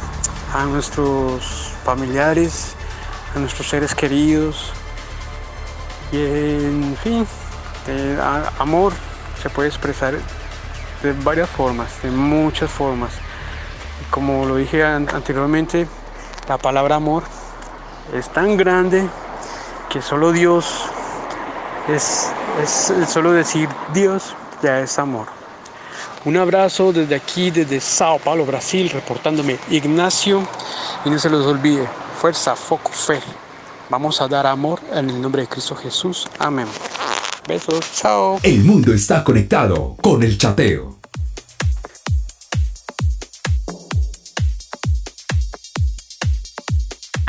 a 0.52 0.64
nuestros 0.64 1.72
familiares, 1.84 2.74
a 3.34 3.38
nuestros 3.38 3.68
seres 3.68 3.94
queridos. 3.94 4.72
Y 6.12 6.18
en 6.18 6.96
fin, 7.02 7.26
amor 8.58 8.92
se 9.40 9.48
puede 9.50 9.68
expresar 9.68 10.14
de 11.02 11.12
varias 11.24 11.48
formas, 11.48 12.02
de 12.02 12.10
muchas 12.10 12.70
formas. 12.70 13.12
Como 14.10 14.44
lo 14.44 14.56
dije 14.56 14.84
anteriormente, 14.84 15.86
la 16.48 16.58
palabra 16.58 16.96
amor 16.96 17.22
es 18.12 18.28
tan 18.30 18.56
grande 18.56 19.08
que 19.88 20.02
solo 20.02 20.32
Dios 20.32 20.86
es, 21.88 22.32
solo 23.08 23.32
decir 23.32 23.68
Dios 23.94 24.34
ya 24.62 24.80
es 24.80 24.98
amor. 24.98 25.39
Un 26.24 26.36
abrazo 26.36 26.92
desde 26.92 27.14
aquí, 27.14 27.50
desde 27.50 27.80
Sao 27.80 28.18
Paulo, 28.18 28.44
Brasil, 28.44 28.90
reportándome 28.90 29.58
Ignacio. 29.70 30.46
Y 31.04 31.10
no 31.10 31.18
se 31.18 31.30
los 31.30 31.46
olvide, 31.46 31.88
fuerza, 32.20 32.54
foco, 32.54 32.90
fe. 32.90 33.20
Vamos 33.88 34.20
a 34.20 34.28
dar 34.28 34.46
amor 34.46 34.80
en 34.92 35.08
el 35.08 35.20
nombre 35.20 35.42
de 35.42 35.48
Cristo 35.48 35.74
Jesús. 35.74 36.28
Amén. 36.38 36.66
Besos, 37.48 37.80
chao. 37.94 38.38
El 38.42 38.62
mundo 38.64 38.92
está 38.92 39.24
conectado 39.24 39.96
con 40.02 40.22
el 40.22 40.36
chateo. 40.36 40.99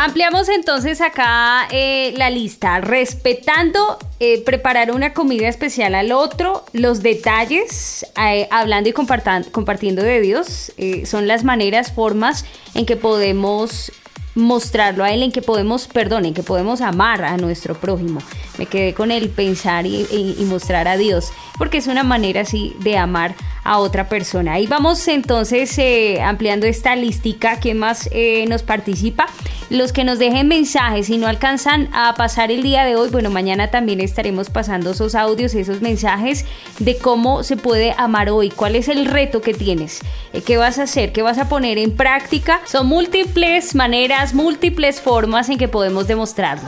Ampliamos 0.03 0.49
entonces 0.49 0.99
acá 0.99 1.67
eh, 1.69 2.15
la 2.17 2.31
lista, 2.31 2.81
respetando 2.81 3.99
eh, 4.19 4.41
preparar 4.43 4.91
una 4.91 5.13
comida 5.13 5.47
especial 5.47 5.93
al 5.93 6.11
otro, 6.11 6.65
los 6.73 7.03
detalles, 7.03 8.03
eh, 8.19 8.47
hablando 8.49 8.89
y 8.89 8.93
compartiendo 8.93 10.01
de 10.01 10.19
Dios, 10.21 10.71
son 11.05 11.27
las 11.27 11.43
maneras, 11.43 11.91
formas 11.91 12.45
en 12.73 12.87
que 12.87 12.95
podemos 12.95 13.91
mostrarlo 14.33 15.03
a 15.03 15.11
Él, 15.11 15.21
en 15.21 15.31
que 15.31 15.43
podemos, 15.43 15.87
perdón, 15.87 16.25
en 16.25 16.33
que 16.33 16.41
podemos 16.41 16.81
amar 16.81 17.23
a 17.23 17.37
nuestro 17.37 17.75
prójimo. 17.75 18.21
Me 18.57 18.65
quedé 18.65 18.95
con 18.95 19.11
el 19.11 19.29
pensar 19.29 19.85
y, 19.85 20.35
mostrar 20.47 20.87
a 20.87 20.97
Dios, 20.97 21.31
porque 21.59 21.77
es 21.77 21.85
una 21.85 22.03
manera 22.03 22.41
así 22.41 22.75
de 22.79 22.97
amar 22.97 23.35
a 23.63 23.79
otra 23.79 24.09
persona. 24.09 24.53
Ahí 24.53 24.67
vamos 24.67 25.07
entonces 25.07 25.77
eh, 25.77 26.21
ampliando 26.21 26.65
esta 26.65 26.95
listica. 26.95 27.59
¿Quién 27.59 27.77
más 27.77 28.09
eh, 28.11 28.45
nos 28.47 28.63
participa? 28.63 29.27
Los 29.69 29.93
que 29.93 30.03
nos 30.03 30.19
dejen 30.19 30.47
mensajes, 30.47 31.07
si 31.07 31.17
no 31.17 31.27
alcanzan 31.27 31.89
a 31.93 32.13
pasar 32.15 32.51
el 32.51 32.61
día 32.61 32.83
de 32.83 32.95
hoy, 32.95 33.09
bueno, 33.09 33.29
mañana 33.29 33.71
también 33.71 34.01
estaremos 34.01 34.49
pasando 34.49 34.91
esos 34.91 35.15
audios, 35.15 35.55
esos 35.55 35.81
mensajes 35.81 36.45
de 36.79 36.97
cómo 36.97 37.43
se 37.43 37.55
puede 37.55 37.93
amar 37.97 38.29
hoy, 38.29 38.49
cuál 38.49 38.75
es 38.75 38.89
el 38.89 39.05
reto 39.05 39.41
que 39.41 39.53
tienes, 39.53 40.01
eh, 40.33 40.41
qué 40.41 40.57
vas 40.57 40.77
a 40.77 40.83
hacer, 40.83 41.13
qué 41.13 41.21
vas 41.21 41.37
a 41.37 41.47
poner 41.47 41.77
en 41.77 41.95
práctica. 41.95 42.59
Son 42.65 42.87
múltiples 42.87 43.75
maneras, 43.75 44.33
múltiples 44.33 44.99
formas 44.99 45.49
en 45.49 45.57
que 45.57 45.67
podemos 45.67 46.07
demostrarlo. 46.07 46.67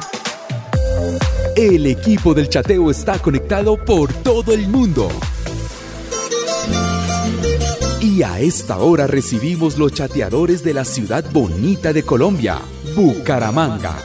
El 1.55 1.85
equipo 1.85 2.33
del 2.33 2.49
chateo 2.49 2.89
está 2.89 3.19
conectado 3.19 3.77
por 3.83 4.11
todo 4.13 4.53
el 4.53 4.67
mundo. 4.67 5.09
Y 8.13 8.21
a 8.21 8.39
esta 8.39 8.77
hora 8.77 9.07
recibimos 9.07 9.79
los 9.79 9.91
chateadores 9.91 10.63
de 10.63 10.75
la 10.75 10.85
ciudad 10.85 11.25
bonita 11.31 11.93
de 11.93 12.03
Colombia, 12.03 12.59
Bucaramanga. 12.95 13.95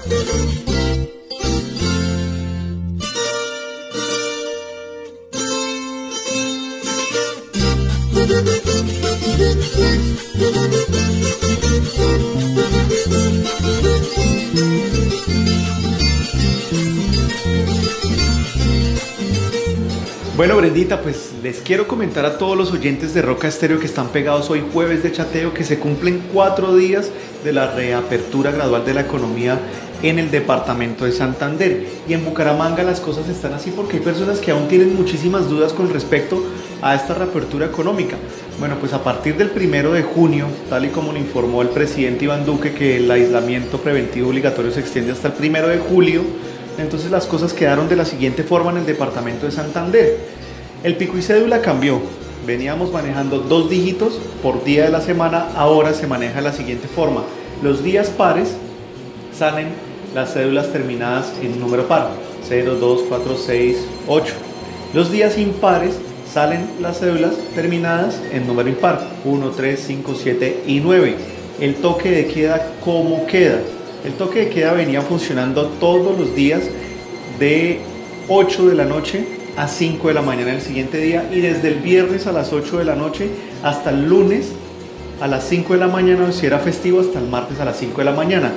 Bueno, 20.39 20.57
Brendita, 20.57 21.03
pues 21.03 21.33
les 21.43 21.59
quiero 21.59 21.89
comentar 21.89 22.25
a 22.25 22.39
todos 22.39 22.57
los 22.57 22.71
oyentes 22.71 23.13
de 23.13 23.23
Roca 23.23 23.49
Estéreo 23.49 23.81
que 23.81 23.87
están 23.87 24.11
pegados 24.11 24.49
hoy 24.51 24.63
jueves 24.73 25.03
de 25.03 25.11
chateo 25.11 25.53
que 25.53 25.65
se 25.65 25.81
cumplen 25.81 26.23
cuatro 26.33 26.77
días 26.77 27.11
de 27.43 27.53
la 27.53 27.75
reapertura 27.75 28.53
gradual 28.53 28.85
de 28.85 28.95
la 28.95 29.01
economía 29.01 29.59
en 30.01 30.21
el 30.21 30.31
departamento 30.31 31.07
de 31.07 31.11
Santander. 31.11 31.89
Y 32.09 32.13
en 32.13 32.25
Bucaramanga 32.25 32.85
las 32.85 33.01
cosas 33.01 33.29
están 33.29 33.53
así 33.53 33.73
porque 33.73 33.97
hay 33.97 34.03
personas 34.05 34.39
que 34.39 34.53
aún 34.53 34.69
tienen 34.69 34.95
muchísimas 34.95 35.49
dudas 35.51 35.73
con 35.73 35.93
respecto 35.93 36.41
a 36.83 36.95
esta 36.95 37.15
reapertura 37.15 37.67
económica. 37.67 38.17
Bueno, 38.61 38.77
pues 38.79 38.93
a 38.93 39.03
partir 39.03 39.37
del 39.37 39.51
primero 39.51 39.93
de 39.93 40.05
junio, 40.05 40.47
tal 40.71 40.85
y 40.85 40.91
como 40.91 41.11
lo 41.11 41.19
informó 41.19 41.63
el 41.63 41.71
presidente 41.71 42.27
Iván 42.27 42.47
Duque, 42.47 42.75
que 42.75 42.99
el 42.99 43.11
aislamiento 43.11 43.79
preventivo 43.79 44.29
obligatorio 44.29 44.71
se 44.71 44.79
extiende 44.79 45.11
hasta 45.11 45.27
el 45.27 45.35
primero 45.35 45.67
de 45.67 45.79
julio, 45.79 46.23
entonces 46.79 47.11
las 47.11 47.27
cosas 47.27 47.53
quedaron 47.53 47.89
de 47.89 47.97
la 47.97 48.05
siguiente 48.05 48.45
forma 48.45 48.71
en 48.71 48.79
el 48.79 48.87
departamento 48.87 49.47
de 49.47 49.53
Santander. 49.53 50.19
El 50.85 50.97
pico 50.97 51.19
y 51.19 51.23
cédula 51.23 51.61
cambió. 51.61 52.01
Veníamos 52.47 52.93
manejando 52.93 53.41
dos 53.41 53.69
dígitos 53.69 54.19
por 54.43 54.65
día 54.65 54.85
de 54.85 54.91
la 54.91 55.01
semana, 55.01 55.49
ahora 55.57 55.93
se 55.93 56.07
maneja 56.07 56.37
de 56.37 56.43
la 56.43 56.53
siguiente 56.53 56.89
forma. 56.89 57.25
Los 57.63 57.83
días 57.83 58.09
pares 58.09 58.57
salen 59.37 59.69
las 60.15 60.33
cédulas 60.33 60.73
terminadas 60.73 61.33
en 61.43 61.61
número 61.61 61.87
par, 61.89 62.09
0, 62.49 62.77
2, 62.81 63.03
4, 63.09 63.37
6, 63.37 63.77
8. 64.07 64.35
Los 64.95 65.11
días 65.11 65.37
impares 65.37 65.99
salen 66.33 66.67
las 66.81 67.01
cédulas 67.01 67.35
terminadas 67.55 68.21
en 68.33 68.47
número 68.47 68.69
impar, 68.69 69.07
1, 69.25 69.51
3, 69.51 69.85
5, 69.87 70.15
7 70.15 70.63
y 70.67 70.81
9. 70.81 71.17
El 71.61 71.75
toque 71.77 72.11
de 72.11 72.27
queda, 72.27 72.73
¿cómo 72.85 73.27
queda? 73.27 73.59
El 74.05 74.13
toque 74.13 74.41
de 74.41 74.49
queda 74.49 74.75
venía 74.75 75.03
funcionando 75.03 75.67
todos 75.81 76.17
los 76.17 76.35
días 76.37 76.63
de 77.41 77.81
8 78.29 78.69
de 78.69 78.75
la 78.77 78.85
noche 78.85 79.25
a 79.57 79.67
5 79.67 80.09
de 80.09 80.15
la 80.15 80.23
mañana 80.23 80.53
del 80.53 80.61
siguiente 80.61 80.99
día 80.99 81.29
y 81.33 81.41
desde 81.41 81.69
el 81.69 81.81
viernes 81.81 82.29
a 82.29 82.33
las 82.33 82.53
8 82.53 82.79
de 82.79 82.85
la 82.85 82.95
noche 82.95 83.29
hasta 83.65 83.91
el 83.91 84.09
lunes 84.09 84.53
a 85.21 85.27
las 85.27 85.49
5 85.49 85.73
de 85.73 85.81
la 85.81 85.89
mañana, 85.89 86.31
si 86.31 86.47
era 86.47 86.61
festivo, 86.61 87.01
hasta 87.01 87.19
el 87.19 87.27
martes 87.27 87.59
a 87.59 87.65
las 87.65 87.77
5 87.77 87.99
de 87.99 88.05
la 88.05 88.13
mañana. 88.13 88.53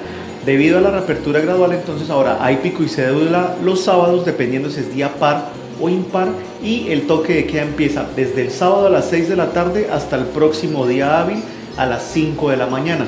Debido 0.46 0.78
a 0.78 0.82
la 0.82 0.92
reapertura 0.92 1.40
gradual, 1.40 1.72
entonces 1.74 2.12
ahora 2.12 2.38
hay 2.40 2.58
pico 2.58 2.84
y 2.84 2.88
cédula 2.88 3.56
los 3.64 3.84
sábados, 3.84 4.26
dependiendo 4.26 4.70
si 4.70 4.82
es 4.82 4.94
día 4.94 5.16
par 5.16 5.50
o 5.82 5.90
impar, 5.90 6.28
y 6.64 6.90
el 6.90 7.08
toque 7.08 7.34
de 7.34 7.48
queda 7.48 7.64
empieza 7.64 8.06
desde 8.16 8.44
el 8.44 8.52
sábado 8.52 8.86
a 8.86 8.90
las 8.92 9.10
6 9.10 9.30
de 9.30 9.36
la 9.36 9.52
tarde 9.54 9.88
hasta 9.92 10.18
el 10.18 10.26
próximo 10.26 10.86
día 10.86 11.20
hábil 11.20 11.40
a 11.78 11.88
las 11.88 12.04
5 12.14 12.52
de 12.52 12.58
la 12.58 12.68
mañana 12.68 13.08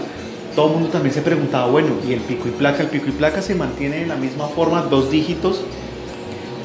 todo 0.55 0.67
el 0.67 0.73
mundo 0.73 0.89
también 0.89 1.13
se 1.13 1.21
preguntaba, 1.21 1.67
bueno, 1.67 1.89
¿y 2.07 2.13
el 2.13 2.19
pico 2.21 2.47
y 2.47 2.51
placa? 2.51 2.83
El 2.83 2.89
pico 2.89 3.07
y 3.07 3.11
placa 3.11 3.41
se 3.41 3.55
mantiene 3.55 4.01
de 4.01 4.05
la 4.07 4.15
misma 4.15 4.47
forma, 4.47 4.83
dos 4.83 5.09
dígitos 5.09 5.61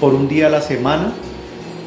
por 0.01 0.15
un 0.15 0.29
día 0.29 0.47
a 0.47 0.51
la 0.51 0.61
semana. 0.61 1.13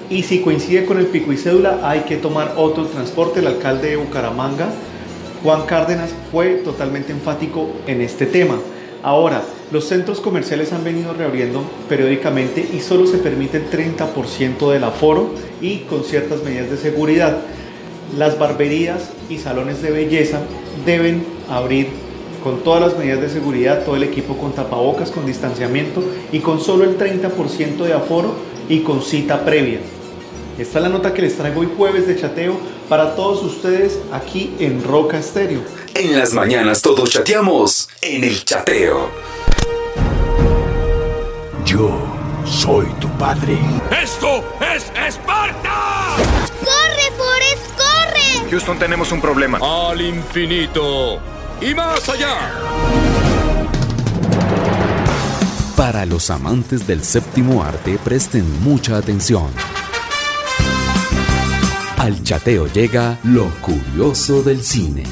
Y 0.10 0.24
si 0.24 0.42
coincide 0.42 0.86
con 0.86 0.98
el 0.98 1.06
pico 1.06 1.32
y 1.32 1.38
cédula, 1.38 1.80
hay 1.84 2.02
que 2.02 2.18
tomar 2.18 2.56
otro 2.58 2.86
transporte. 2.86 3.40
El 3.40 3.48
alcalde 3.48 3.92
de 3.92 3.96
Bucaramanga 3.96 4.70
Juan 5.44 5.66
Cárdenas 5.66 6.12
fue 6.32 6.56
totalmente 6.56 7.12
enfático 7.12 7.70
en 7.88 8.02
este 8.02 8.26
tema. 8.26 8.60
Ahora, 9.02 9.42
los 9.72 9.86
centros 9.86 10.20
comerciales 10.20 10.72
han 10.74 10.84
venido 10.84 11.14
reabriendo 11.14 11.64
periódicamente 11.90 12.68
y 12.72 12.80
solo 12.80 13.08
se 13.08 13.18
permite 13.18 13.58
el 13.58 13.70
30% 13.72 14.72
del 14.72 14.84
aforo 14.84 15.34
y 15.60 15.80
con 15.80 16.04
ciertas 16.04 16.44
medidas 16.44 16.70
de 16.70 16.78
seguridad. 16.78 17.40
Las 18.18 18.38
barberías 18.38 19.10
y 19.30 19.40
salones 19.40 19.82
de 19.82 19.90
belleza 19.90 20.42
deben 20.86 21.26
abrir 21.50 21.90
con 22.44 22.64
todas 22.64 22.82
las 22.82 22.98
medidas 22.98 23.22
de 23.22 23.30
seguridad, 23.30 23.84
todo 23.86 23.96
el 23.96 24.04
equipo 24.04 24.38
con 24.38 24.54
tapabocas, 24.54 25.12
con 25.12 25.26
distanciamiento 25.26 26.04
y 26.32 26.40
con 26.40 26.60
solo 26.60 26.84
el 26.84 26.98
30% 26.98 27.78
de 27.78 27.94
aforo 27.94 28.34
y 28.68 28.80
con 28.80 29.02
cita 29.02 29.46
previa. 29.46 29.80
Esta 30.58 30.80
es 30.80 30.84
la 30.84 30.90
nota 30.90 31.14
que 31.14 31.22
les 31.22 31.38
traigo 31.38 31.62
hoy 31.62 31.70
jueves 31.78 32.08
de 32.08 32.20
chateo 32.20 32.58
para 32.90 33.16
todos 33.16 33.42
ustedes 33.44 34.00
aquí 34.12 34.54
en 34.60 34.84
Roca 34.84 35.18
Estéreo. 35.18 35.62
En 35.96 36.18
las 36.18 36.34
mañanas 36.34 36.82
todos 36.82 37.10
chateamos 37.10 37.90
en 38.02 38.24
el 38.24 38.44
chateo. 38.44 39.10
Yo 41.66 41.92
soy 42.46 42.86
tu 43.00 43.08
padre. 43.18 43.58
¡Esto 44.04 44.44
es 44.76 44.92
Esparta! 45.08 46.16
¡Corre, 46.60 47.12
Forrest, 47.18 47.66
corre! 47.70 47.71
Houston, 48.50 48.78
tenemos 48.78 49.12
un 49.12 49.22
problema. 49.22 49.60
Al 49.62 50.02
infinito 50.02 51.20
y 51.62 51.74
más 51.74 52.08
allá. 52.10 52.52
Para 55.76 56.06
los 56.06 56.30
amantes 56.30 56.86
del 56.86 57.04
séptimo 57.04 57.64
arte, 57.64 57.98
presten 58.04 58.62
mucha 58.62 58.98
atención. 58.98 59.48
Al 61.98 62.24
chateo 62.24 62.68
llega 62.68 63.18
lo 63.24 63.50
curioso 63.62 64.44
del 64.44 64.64
cine. 64.64 65.04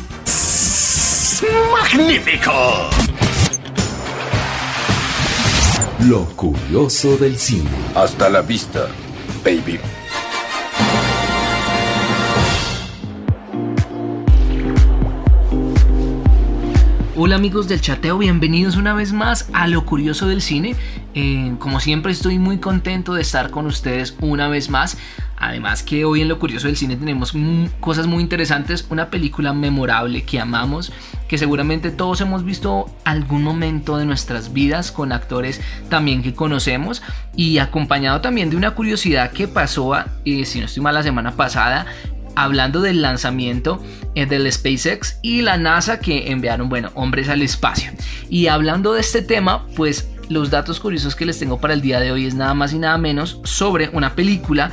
¡Magnífico! 1.72 2.90
Lo 6.08 6.26
curioso 6.36 7.18
del 7.18 7.38
cine. 7.38 7.70
Hasta 7.96 8.30
la 8.30 8.42
vista, 8.42 8.88
baby. 9.44 9.80
Hola 17.22 17.36
amigos 17.36 17.68
del 17.68 17.82
chateo, 17.82 18.18
bienvenidos 18.18 18.78
una 18.78 18.94
vez 18.94 19.12
más 19.12 19.50
a 19.52 19.68
lo 19.68 19.84
curioso 19.86 20.30
del 20.30 20.42
cine. 20.42 20.78
Eh, 21.14 21.54
como 21.60 21.82
siempre 21.82 22.14
estoy 22.14 22.40
muy 22.40 22.60
contento 22.60 23.14
de 23.14 23.22
estar 23.22 23.52
con 23.52 23.66
ustedes 23.66 24.16
una 24.22 24.48
vez 24.48 24.70
más. 24.70 24.98
Además 25.36 25.84
que 25.84 26.06
hoy 26.06 26.22
en 26.22 26.30
lo 26.30 26.40
curioso 26.40 26.68
del 26.68 26.78
cine 26.78 26.96
tenemos 26.96 27.34
cosas 27.82 28.08
muy 28.08 28.24
interesantes, 28.24 28.88
una 28.90 29.10
película 29.10 29.52
memorable 29.52 30.24
que 30.24 30.40
amamos, 30.40 30.94
que 31.28 31.38
seguramente 31.38 31.92
todos 31.92 32.22
hemos 32.22 32.46
visto 32.46 32.86
algún 33.04 33.44
momento 33.44 33.98
de 33.98 34.06
nuestras 34.06 34.54
vidas 34.54 34.94
con 34.94 35.12
actores 35.12 35.60
también 35.90 36.24
que 36.24 36.34
conocemos 36.34 37.02
y 37.36 37.58
acompañado 37.58 38.22
también 38.22 38.50
de 38.50 38.56
una 38.56 38.72
curiosidad 38.72 39.32
que 39.32 39.50
pasó, 39.50 39.94
eh, 40.24 40.46
si 40.46 40.60
no 40.60 40.68
estoy 40.68 40.84
mal, 40.84 40.96
la 40.96 41.04
semana 41.04 41.32
pasada 41.32 41.86
hablando 42.44 42.82
del 42.82 43.02
lanzamiento 43.02 43.82
eh, 44.16 44.26
del 44.26 44.52
SpaceX 44.52 45.20
y 45.22 45.42
la 45.42 45.58
NASA 45.58 46.00
que 46.00 46.32
enviaron, 46.32 46.70
bueno, 46.70 46.92
hombres 46.96 47.30
al 47.30 47.42
espacio. 47.42 47.92
Y 48.30 48.48
hablando 48.48 48.94
de 48.94 49.02
este 49.02 49.22
tema, 49.22 49.66
pues 49.76 50.10
los 50.30 50.50
datos 50.50 50.80
curiosos 50.80 51.16
que 51.16 51.26
les 51.26 51.40
tengo 51.40 51.60
para 51.60 51.74
el 51.74 51.82
día 51.82 52.00
de 52.00 52.12
hoy 52.12 52.26
es 52.26 52.36
nada 52.36 52.54
más 52.54 52.74
y 52.74 52.80
nada 52.80 52.98
menos 52.98 53.40
sobre 53.44 53.90
una 53.90 54.16
película 54.16 54.72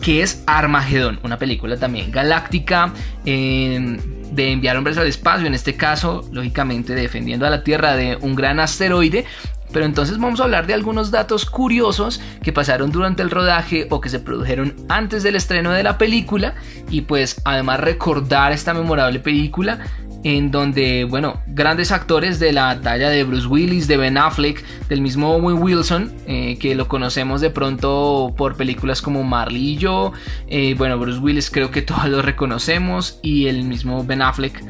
que 0.00 0.22
es 0.22 0.42
Armagedón, 0.46 1.20
una 1.22 1.38
película 1.38 1.76
también 1.76 2.10
galáctica 2.10 2.92
de 3.24 4.52
enviar 4.52 4.76
hombres 4.76 4.96
al 4.98 5.06
espacio, 5.06 5.46
en 5.46 5.54
este 5.54 5.76
caso, 5.76 6.28
lógicamente 6.32 6.94
defendiendo 6.94 7.46
a 7.46 7.50
la 7.50 7.62
Tierra 7.64 7.96
de 7.96 8.16
un 8.16 8.34
gran 8.34 8.60
asteroide, 8.60 9.24
pero 9.72 9.84
entonces 9.84 10.18
vamos 10.18 10.40
a 10.40 10.44
hablar 10.44 10.66
de 10.66 10.74
algunos 10.74 11.10
datos 11.10 11.44
curiosos 11.46 12.20
que 12.42 12.52
pasaron 12.52 12.90
durante 12.90 13.22
el 13.22 13.30
rodaje 13.30 13.86
o 13.90 14.00
que 14.00 14.08
se 14.08 14.20
produjeron 14.20 14.74
antes 14.88 15.22
del 15.22 15.36
estreno 15.36 15.72
de 15.72 15.82
la 15.82 15.98
película 15.98 16.54
y 16.90 17.02
pues 17.02 17.40
además 17.44 17.80
recordar 17.80 18.52
esta 18.52 18.74
memorable 18.74 19.20
película 19.20 19.80
en 20.24 20.50
donde, 20.50 21.04
bueno, 21.04 21.42
grandes 21.46 21.92
actores 21.92 22.40
de 22.40 22.52
la 22.52 22.80
talla 22.80 23.08
de 23.08 23.22
Bruce 23.24 23.46
Willis, 23.46 23.86
de 23.86 23.96
Ben 23.96 24.18
Affleck, 24.18 24.64
del 24.88 25.00
mismo 25.00 25.32
Owen 25.34 25.62
Wilson, 25.62 26.12
eh, 26.26 26.58
que 26.58 26.74
lo 26.74 26.88
conocemos 26.88 27.40
de 27.40 27.50
pronto 27.50 28.34
por 28.36 28.56
películas 28.56 29.00
como 29.00 29.22
Marley 29.22 29.74
y 29.74 29.76
yo, 29.76 30.12
eh, 30.48 30.74
bueno, 30.76 30.98
Bruce 30.98 31.20
Willis 31.20 31.50
creo 31.50 31.70
que 31.70 31.82
todos 31.88 32.08
lo 32.08 32.22
reconocemos 32.22 33.20
y 33.22 33.46
el 33.46 33.64
mismo 33.64 34.04
Ben 34.04 34.22
Affleck. 34.22 34.62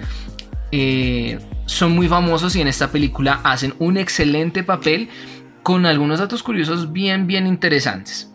Eh, 0.71 1.39
son 1.69 1.93
muy 1.93 2.09
famosos 2.09 2.57
y 2.57 2.63
en 2.63 2.69
esta 2.69 2.91
película 2.91 3.41
hacen 3.45 3.75
un 3.79 3.99
excelente 3.99 4.65
papel 4.65 5.11
con 5.63 5.85
algunos 5.85 6.19
datos 6.19 6.43
curiosos 6.43 6.93
bien 6.93 7.27
bien 7.27 7.47
interesantes. 7.47 8.33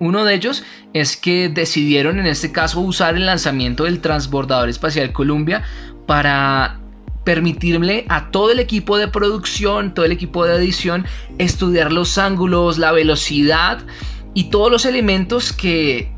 Uno 0.00 0.24
de 0.24 0.34
ellos 0.34 0.62
es 0.92 1.16
que 1.16 1.48
decidieron 1.48 2.18
en 2.18 2.26
este 2.26 2.52
caso 2.52 2.80
usar 2.80 3.16
el 3.16 3.24
lanzamiento 3.24 3.84
del 3.84 4.00
transbordador 4.00 4.68
espacial 4.68 5.12
Columbia 5.12 5.62
para 6.06 6.78
permitirle 7.24 8.04
a 8.08 8.30
todo 8.30 8.52
el 8.52 8.58
equipo 8.60 8.98
de 8.98 9.08
producción, 9.08 9.94
todo 9.94 10.04
el 10.04 10.12
equipo 10.12 10.44
de 10.44 10.56
edición, 10.56 11.06
estudiar 11.38 11.90
los 11.90 12.18
ángulos, 12.18 12.76
la 12.76 12.92
velocidad 12.92 13.78
y 14.34 14.50
todos 14.50 14.70
los 14.70 14.84
elementos 14.84 15.54
que 15.54 16.12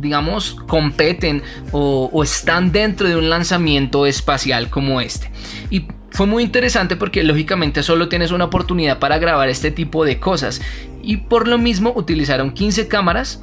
digamos, 0.00 0.56
competen 0.66 1.42
o, 1.72 2.22
están 2.22 2.72
dentro 2.72 3.08
de 3.08 3.16
un 3.16 3.28
lanzamiento 3.28 4.06
espacial 4.06 4.70
como 4.70 5.00
este. 5.00 5.30
Y 5.70 5.86
fue 6.10 6.26
muy 6.26 6.42
interesante 6.42 6.96
porque 6.96 7.22
lógicamente 7.24 7.82
solo 7.82 8.08
tienes 8.08 8.30
una 8.30 8.44
oportunidad 8.44 8.98
para 8.98 9.18
grabar 9.18 9.48
este 9.48 9.70
tipo 9.70 10.04
de 10.04 10.18
cosas. 10.18 10.60
Y 11.02 11.18
por 11.18 11.48
lo 11.48 11.58
mismo 11.58 11.92
utilizaron 11.94 12.52
15 12.52 12.88
cámaras. 12.88 13.42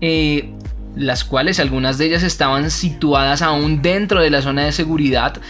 Eh, 0.00 0.50
las 0.96 1.24
cuales 1.24 1.58
algunas 1.58 1.98
de 1.98 2.06
ellas 2.06 2.22
estaban 2.22 2.70
situadas 2.70 3.42
aún 3.42 3.82
dentro 3.82 4.20
de 4.20 4.30
la 4.30 4.42
zona 4.42 4.64
de 4.64 4.70
seguridad 4.72 5.40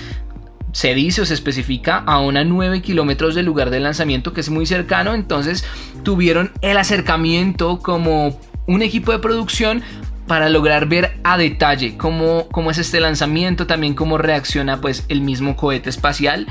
se 0.73 0.95
dice 0.95 1.23
o 1.23 1.27
se 1.27 1.35
especifica 1.35 1.99
a 1.99 2.19
una 2.19 2.45
9 2.45 2.81
kilómetros 2.81 3.35
del 3.35 3.45
lugar 3.45 3.69
de 3.69 3.79
lanzamiento 3.79 4.33
que 4.33 4.41
es 4.41 4.49
muy 4.49 4.65
cercano 4.65 5.13
entonces 5.13 5.65
tuvieron 6.03 6.51
el 6.63 6.79
acercamiento 6.79 7.79
como 7.79 8.41
un 8.67 8.83
equipo 8.83 9.13
de 9.13 9.19
producción 9.19 9.83
para 10.27 10.49
lograr 10.49 10.87
ver 10.87 11.19
a 11.23 11.37
detalle 11.37 11.97
cómo, 11.97 12.49
cómo 12.51 12.71
es 12.71 12.79
este 12.79 13.01
lanzamiento, 13.01 13.67
también 13.67 13.95
cómo 13.95 14.19
reacciona 14.19 14.81
pues 14.81 15.05
el 15.09 15.21
mismo 15.21 15.57
cohete 15.57 15.91
espacial 15.91 16.47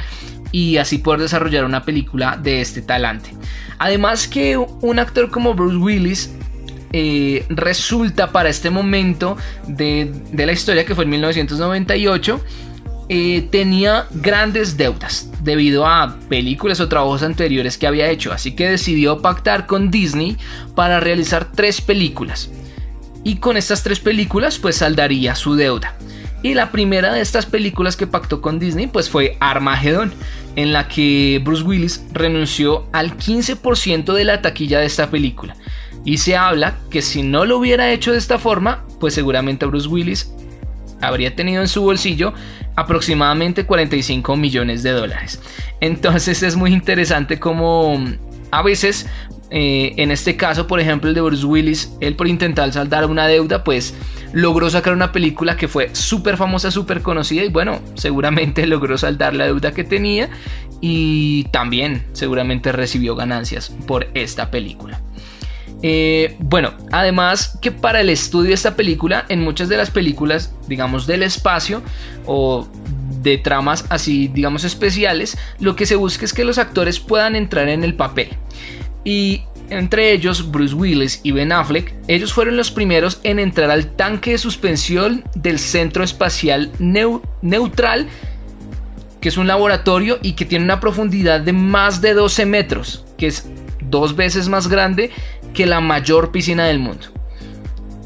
y 0.52 0.78
así 0.78 1.00
poder 1.00 1.22
desarrollar 1.22 1.66
una 1.66 1.84
película 1.84 2.38
de 2.42 2.62
este 2.62 2.82
talante. 2.82 3.32
Además 3.80 4.28
que 4.28 4.58
un 4.58 5.00
actor 5.00 5.30
como 5.30 5.54
Bruce 5.56 5.78
Willis 5.78 6.32
eh, 6.94 7.46
resulta 7.50 8.32
para 8.32 8.50
este 8.50 8.70
momento 8.70 9.36
de, 9.68 10.14
la 10.32 10.52
historia 10.52 10.86
que 10.86 10.94
fue 10.94 11.06
en 11.06 11.10
1998 11.10 12.40
eh, 13.10 13.48
tenía 13.52 14.06
grandes 14.12 14.78
deudas 14.78 15.30
debido 15.42 15.88
a 15.88 16.18
películas 16.30 16.80
o 16.80 16.88
trabajos 16.88 17.24
anteriores 17.24 17.78
que 17.78 17.88
había 17.88 18.10
hecho, 18.10 18.32
así 18.32 18.56
que 18.56 18.70
decidió 18.70 19.22
pactar 19.22 19.66
con 19.66 19.90
Disney 19.90 20.38
para 20.76 21.00
realizar 21.00 21.52
tres 21.52 21.82
películas 21.82 22.50
y 23.24 23.38
con 23.38 23.58
estas 23.58 23.84
tres 23.84 24.00
películas 24.00 24.58
pues 24.58 24.78
saldaría 24.78 25.36
su 25.36 25.56
deuda. 25.56 25.96
Y 26.42 26.56
la 26.56 26.72
primera 26.72 27.14
de 27.14 27.22
estas 27.22 27.46
películas 27.46 27.96
que 27.96 28.06
pactó 28.06 28.42
con 28.42 28.60
Disney 28.60 28.88
pues 28.88 29.10
fue 29.10 29.38
Armageddon, 29.40 30.14
en 30.56 30.74
la 30.74 30.88
que 30.88 31.42
Bruce 31.44 31.64
Willis 31.64 32.04
renunció 32.12 32.88
al 32.92 33.18
15% 33.18 34.14
de 34.14 34.24
la 34.26 34.42
taquilla 34.42 34.80
de 34.80 34.86
esta 34.86 35.10
película. 35.10 35.56
Y 36.06 36.18
se 36.18 36.36
habla 36.36 36.76
que 36.90 37.02
si 37.02 37.24
no 37.24 37.46
lo 37.46 37.58
hubiera 37.58 37.92
hecho 37.92 38.12
de 38.12 38.18
esta 38.18 38.38
forma, 38.38 38.86
pues 39.00 39.14
seguramente 39.14 39.66
Bruce 39.66 39.88
Willis 39.88 40.34
habría 41.00 41.36
tenido 41.36 41.62
en 41.62 41.70
su 41.70 41.82
bolsillo 41.82 42.34
aproximadamente 42.76 43.66
45 43.66 44.36
millones 44.36 44.84
de 44.84 44.92
dólares. 44.92 45.40
Entonces 45.80 46.44
es 46.44 46.56
muy 46.56 46.74
interesante 46.74 47.40
como 47.40 48.04
a 48.52 48.62
veces 48.62 49.08
eh, 49.56 49.94
en 49.98 50.10
este 50.10 50.36
caso, 50.36 50.66
por 50.66 50.80
ejemplo, 50.80 51.10
el 51.10 51.16
de 51.16 51.22
Bruce 51.22 51.46
Willis, 51.46 51.94
él 52.02 52.16
por 52.16 52.28
intentar 52.28 52.74
saldar 52.74 53.06
una 53.06 53.28
deuda, 53.28 53.64
pues 53.64 53.94
logró 54.34 54.68
sacar 54.72 54.94
una 54.94 55.12
película 55.12 55.56
que 55.56 55.68
fue 55.68 55.94
súper 55.94 56.38
famosa, 56.38 56.72
súper 56.72 57.04
conocida 57.04 57.44
y 57.44 57.50
bueno, 57.50 57.80
seguramente 57.94 58.66
logró 58.68 58.98
saldar 58.98 59.36
la 59.36 59.46
deuda 59.46 59.72
que 59.72 59.84
tenía 59.84 60.32
y 60.82 61.44
también 61.52 62.04
seguramente 62.14 62.72
recibió 62.72 63.16
ganancias 63.16 63.72
por 63.86 64.08
esta 64.16 64.50
película. 64.50 65.00
Eh, 65.84 66.36
bueno, 66.40 66.74
además 66.92 67.60
que 67.62 67.72
para 67.72 68.02
el 68.02 68.10
estudio 68.10 68.48
de 68.48 68.56
esta 68.56 68.76
película, 68.76 69.24
en 69.30 69.42
muchas 69.42 69.70
de 69.70 69.78
las 69.78 69.92
películas, 69.92 70.56
digamos, 70.68 71.06
del 71.06 71.22
espacio 71.22 71.84
o 72.26 72.68
de 73.22 73.38
tramas 73.38 73.86
así, 73.90 74.30
digamos, 74.30 74.64
especiales, 74.64 75.38
lo 75.60 75.76
que 75.76 75.86
se 75.86 75.96
busca 75.96 76.26
es 76.26 76.34
que 76.34 76.44
los 76.44 76.58
actores 76.58 77.00
puedan 77.00 77.36
entrar 77.36 77.70
en 77.70 77.84
el 77.84 77.94
papel. 77.94 78.30
Y 79.04 79.44
entre 79.70 80.12
ellos 80.12 80.52
Bruce 80.52 80.76
Willis 80.76 81.20
y 81.24 81.32
Ben 81.32 81.52
Affleck, 81.52 81.94
ellos 82.08 82.34
fueron 82.34 82.58
los 82.58 82.72
primeros 82.72 83.20
en 83.24 83.40
entrar 83.40 83.72
al 83.72 83.96
tanque 83.96 84.32
de 84.32 84.38
suspensión 84.38 85.24
del 85.36 85.60
Centro 85.60 86.04
Espacial 86.04 86.72
Neutral, 86.80 88.08
que 89.20 89.30
es 89.30 89.38
un 89.38 89.48
laboratorio 89.48 90.20
y 90.22 90.34
que 90.34 90.46
tiene 90.46 90.66
una 90.66 90.80
profundidad 90.80 91.42
de 91.42 91.54
más 91.54 92.02
de 92.02 92.14
12 92.14 92.46
metros, 92.46 93.06
que 93.18 93.28
es 93.28 93.50
dos 93.90 94.16
veces 94.16 94.50
más 94.50 94.68
grande 94.68 95.12
que 95.54 95.66
la 95.66 95.80
mayor 95.80 96.32
piscina 96.32 96.66
del 96.66 96.80
mundo. 96.80 97.13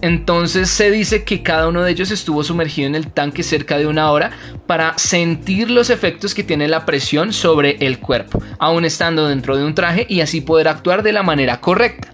Entonces 0.01 0.69
se 0.69 0.91
dice 0.91 1.23
que 1.23 1.41
cada 1.41 1.67
uno 1.67 1.81
de 1.81 1.91
ellos 1.91 2.11
estuvo 2.11 2.43
sumergido 2.43 2.87
en 2.87 2.95
el 2.95 3.11
tanque 3.11 3.41
cerca 3.41 3.77
de 3.77 3.87
una 3.87 4.11
hora 4.11 4.31
para 4.67 4.97
sentir 4.97 5.71
los 5.71 5.89
efectos 5.89 6.35
que 6.35 6.43
tiene 6.43 6.67
la 6.67 6.85
presión 6.85 7.33
sobre 7.33 7.77
el 7.79 7.99
cuerpo, 7.99 8.41
aún 8.59 8.85
estando 8.85 9.27
dentro 9.27 9.57
de 9.57 9.65
un 9.65 9.73
traje 9.73 10.05
y 10.07 10.21
así 10.21 10.41
poder 10.41 10.67
actuar 10.67 11.01
de 11.01 11.13
la 11.13 11.23
manera 11.23 11.61
correcta. 11.61 12.13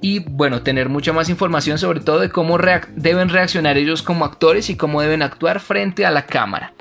Y 0.00 0.20
bueno, 0.20 0.62
tener 0.62 0.88
mucha 0.88 1.12
más 1.12 1.28
información 1.28 1.78
sobre 1.78 2.00
todo 2.00 2.20
de 2.20 2.30
cómo 2.30 2.58
deben 2.94 3.28
reaccionar 3.28 3.76
ellos 3.76 4.02
como 4.02 4.24
actores 4.24 4.70
y 4.70 4.76
cómo 4.76 5.02
deben 5.02 5.22
actuar 5.22 5.58
frente 5.58 6.06
a 6.06 6.12
la 6.12 6.26
cámara. 6.26 6.74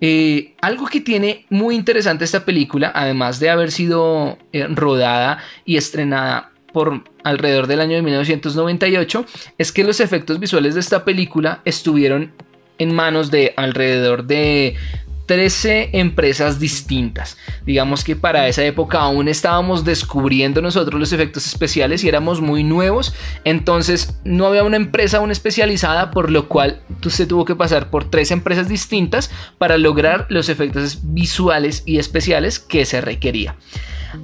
Eh, 0.00 0.54
algo 0.60 0.86
que 0.86 1.00
tiene 1.00 1.46
muy 1.48 1.76
interesante 1.76 2.24
esta 2.24 2.44
película, 2.44 2.92
además 2.94 3.40
de 3.40 3.48
haber 3.48 3.70
sido 3.70 4.36
eh, 4.52 4.66
rodada 4.68 5.38
y 5.64 5.78
estrenada 5.78 6.50
por 6.74 7.04
alrededor 7.22 7.68
del 7.68 7.80
año 7.80 7.96
de 7.96 8.02
1998 8.02 9.24
es 9.56 9.72
que 9.72 9.84
los 9.84 10.00
efectos 10.00 10.38
visuales 10.40 10.74
de 10.74 10.80
esta 10.80 11.04
película 11.04 11.60
estuvieron 11.64 12.32
en 12.76 12.92
manos 12.92 13.30
de 13.30 13.54
alrededor 13.56 14.24
de 14.24 14.74
13 15.26 15.90
empresas 15.92 16.58
distintas. 16.58 17.38
Digamos 17.64 18.02
que 18.02 18.16
para 18.16 18.48
esa 18.48 18.64
época 18.64 18.98
aún 18.98 19.28
estábamos 19.28 19.84
descubriendo 19.84 20.60
nosotros 20.60 21.00
los 21.00 21.12
efectos 21.12 21.46
especiales 21.46 22.02
y 22.02 22.08
éramos 22.08 22.40
muy 22.40 22.64
nuevos, 22.64 23.14
entonces 23.44 24.18
no 24.24 24.46
había 24.46 24.64
una 24.64 24.76
empresa 24.76 25.18
aún 25.18 25.30
especializada, 25.30 26.10
por 26.10 26.28
lo 26.30 26.48
cual 26.48 26.80
se 27.08 27.26
tuvo 27.26 27.44
que 27.44 27.54
pasar 27.54 27.88
por 27.88 28.10
tres 28.10 28.32
empresas 28.32 28.68
distintas 28.68 29.30
para 29.58 29.78
lograr 29.78 30.26
los 30.28 30.48
efectos 30.48 30.98
visuales 31.04 31.84
y 31.86 31.98
especiales 31.98 32.58
que 32.58 32.84
se 32.84 33.00
requería. 33.00 33.56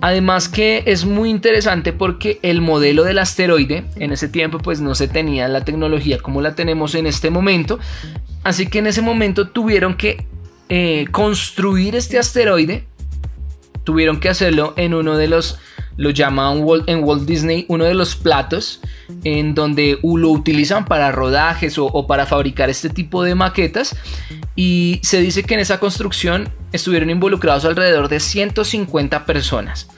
Además 0.01 0.49
que 0.49 0.83
es 0.87 1.05
muy 1.05 1.31
interesante 1.31 1.93
porque 1.93 2.39
el 2.43 2.61
modelo 2.61 3.05
del 3.05 3.19
asteroide 3.19 3.85
en 3.97 4.13
ese 4.13 4.29
tiempo 4.29 4.59
pues 4.59 4.81
no 4.81 4.95
se 4.95 5.09
tenía 5.09 5.49
la 5.49 5.65
tecnología 5.65 6.19
como 6.19 6.41
la 6.41 6.55
tenemos 6.55 6.95
en 6.95 7.07
este 7.07 7.31
momento. 7.31 7.79
Así 8.43 8.67
que 8.67 8.79
en 8.79 8.87
ese 8.87 9.03
momento 9.03 9.49
tuvieron 9.49 9.95
que 9.95 10.27
eh, 10.69 11.07
construir 11.11 11.97
este 11.97 12.19
asteroide. 12.19 12.87
Tuvieron 13.85 14.21
que 14.21 14.29
hacerlo 14.29 14.75
en 14.77 14.95
uno 14.95 15.17
de 15.17 15.29
los 15.29 15.59
lo 16.01 16.09
llaman 16.09 16.65
en 16.87 17.05
Walt 17.05 17.27
Disney 17.27 17.67
uno 17.69 17.85
de 17.85 17.93
los 17.93 18.17
platos 18.17 18.81
en 19.25 19.55
donde 19.55 19.99
lo 20.03 20.31
utilizan 20.31 20.87
para 20.87 21.13
rodajes 21.13 21.77
o, 21.77 22.07
para 22.07 22.25
fabricar 22.25 22.71
este 22.71 22.89
tipo 22.89 23.23
de 23.23 23.35
maquetas 23.35 23.95
y 24.57 25.01
se 25.03 25.21
dice 25.21 25.43
que 25.43 25.55
en 25.55 25.61
esa 25.61 25.79
construcción 25.79 26.49
estuvieron 26.73 27.11
involucrados 27.11 27.65
alrededor 27.65 28.09
de 28.09 28.21
150 28.21 29.27
personas 29.27 29.89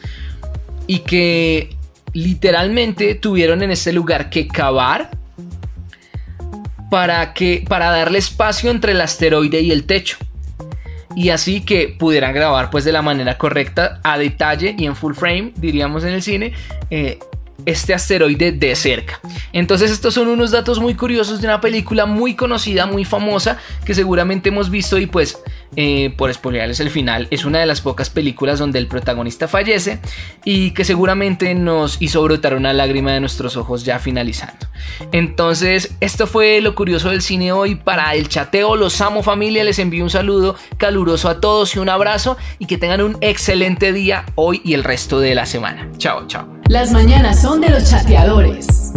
y 0.87 1.01
que 1.01 1.77
literalmente 2.13 3.15
tuvieron 3.15 3.63
en 3.63 3.71
este 3.71 3.93
lugar 3.93 4.31
que 4.31 4.49
cavar 4.49 5.11
para 6.91 7.33
que 7.33 7.65
para 7.67 7.91
darle 7.91 8.19
espacio 8.19 8.71
entre 8.71 8.93
el 8.93 9.01
asteroide 9.01 9.61
y 9.61 9.71
el 9.71 9.85
techo. 9.85 10.19
Y 11.15 11.29
así 11.31 11.63
que 11.63 11.95
pudieran 11.99 12.35
grabar 12.35 12.71
pues 12.71 12.85
de 12.85 12.93
la 12.93 13.03
manera 13.03 13.37
correcta, 13.39 14.01
a 14.03 14.19
detalle 14.19 14.75
y 14.79 14.87
en 14.87 14.97
full 14.97 15.15
frame, 15.15 15.53
diríamos 15.57 16.05
en 16.05 16.11
el 16.11 16.23
cine, 16.23 16.53
eh, 16.91 17.19
este 17.67 17.95
asteroide 17.95 18.53
de 18.53 18.75
cerca. 18.75 19.21
Entonces 19.53 19.91
estos 19.91 20.15
son 20.15 20.29
unos 20.29 20.51
datos 20.51 20.81
muy 20.81 20.95
curiosos 20.95 21.41
de 21.41 21.47
una 21.47 21.61
película 21.61 22.07
muy 22.07 22.35
conocida, 22.35 22.87
muy 22.87 23.05
famosa, 23.05 23.59
que 23.85 23.95
seguramente 23.95 24.49
hemos 24.49 24.71
visto 24.71 24.99
y 24.99 25.07
pues 25.07 25.39
eh, 25.77 26.13
por 26.17 26.33
spoilerles 26.33 26.81
el 26.81 26.91
final, 26.91 27.29
es 27.31 27.45
una 27.45 27.61
de 27.61 27.67
las 27.67 27.81
pocas 27.81 28.11
películas 28.11 28.59
donde 28.59 28.79
el 28.79 28.89
protagonista 28.89 29.49
fallece 29.49 30.01
y 30.45 30.73
que 30.73 30.85
seguramente 30.85 31.55
nos 31.55 31.97
hizo 32.01 32.23
brotar 32.23 32.55
una 32.55 32.73
lágrima 32.73 33.13
de 33.13 33.21
nuestros 33.21 33.57
ojos 33.57 33.85
ya 33.85 33.99
finalizando. 33.99 34.67
Entonces 35.13 35.97
esto 36.01 36.27
fue 36.27 36.61
lo 36.61 36.75
curioso 36.75 37.11
del 37.11 37.23
cine 37.23 37.53
hoy. 37.53 37.77
Para 37.77 38.15
el 38.15 38.29
chateo, 38.29 38.77
los 38.77 39.01
amo 39.01 39.23
familia, 39.23 39.65
les 39.65 39.79
envío 39.79 40.05
un 40.05 40.11
saludo 40.11 40.57
caluroso 40.77 41.29
a 41.29 41.41
todos 41.41 41.75
y 41.75 41.79
un 41.79 41.89
abrazo 41.89 42.37
y 42.59 42.67
que 42.67 42.77
tengan 42.77 43.01
un 43.01 43.17
excelente 43.21 43.93
día 43.93 44.27
hoy 44.35 44.61
y 44.65 44.75
el 44.75 44.85
resto 44.85 45.21
de 45.21 45.35
la 45.35 45.47
semana. 45.47 45.89
Chao, 45.97 46.27
chao. 46.27 46.62
Las 46.73 46.91
mañanas 46.91 47.43
son 47.43 47.61
de 47.61 47.69
los 47.69 47.85
chateadores. 47.91 48.95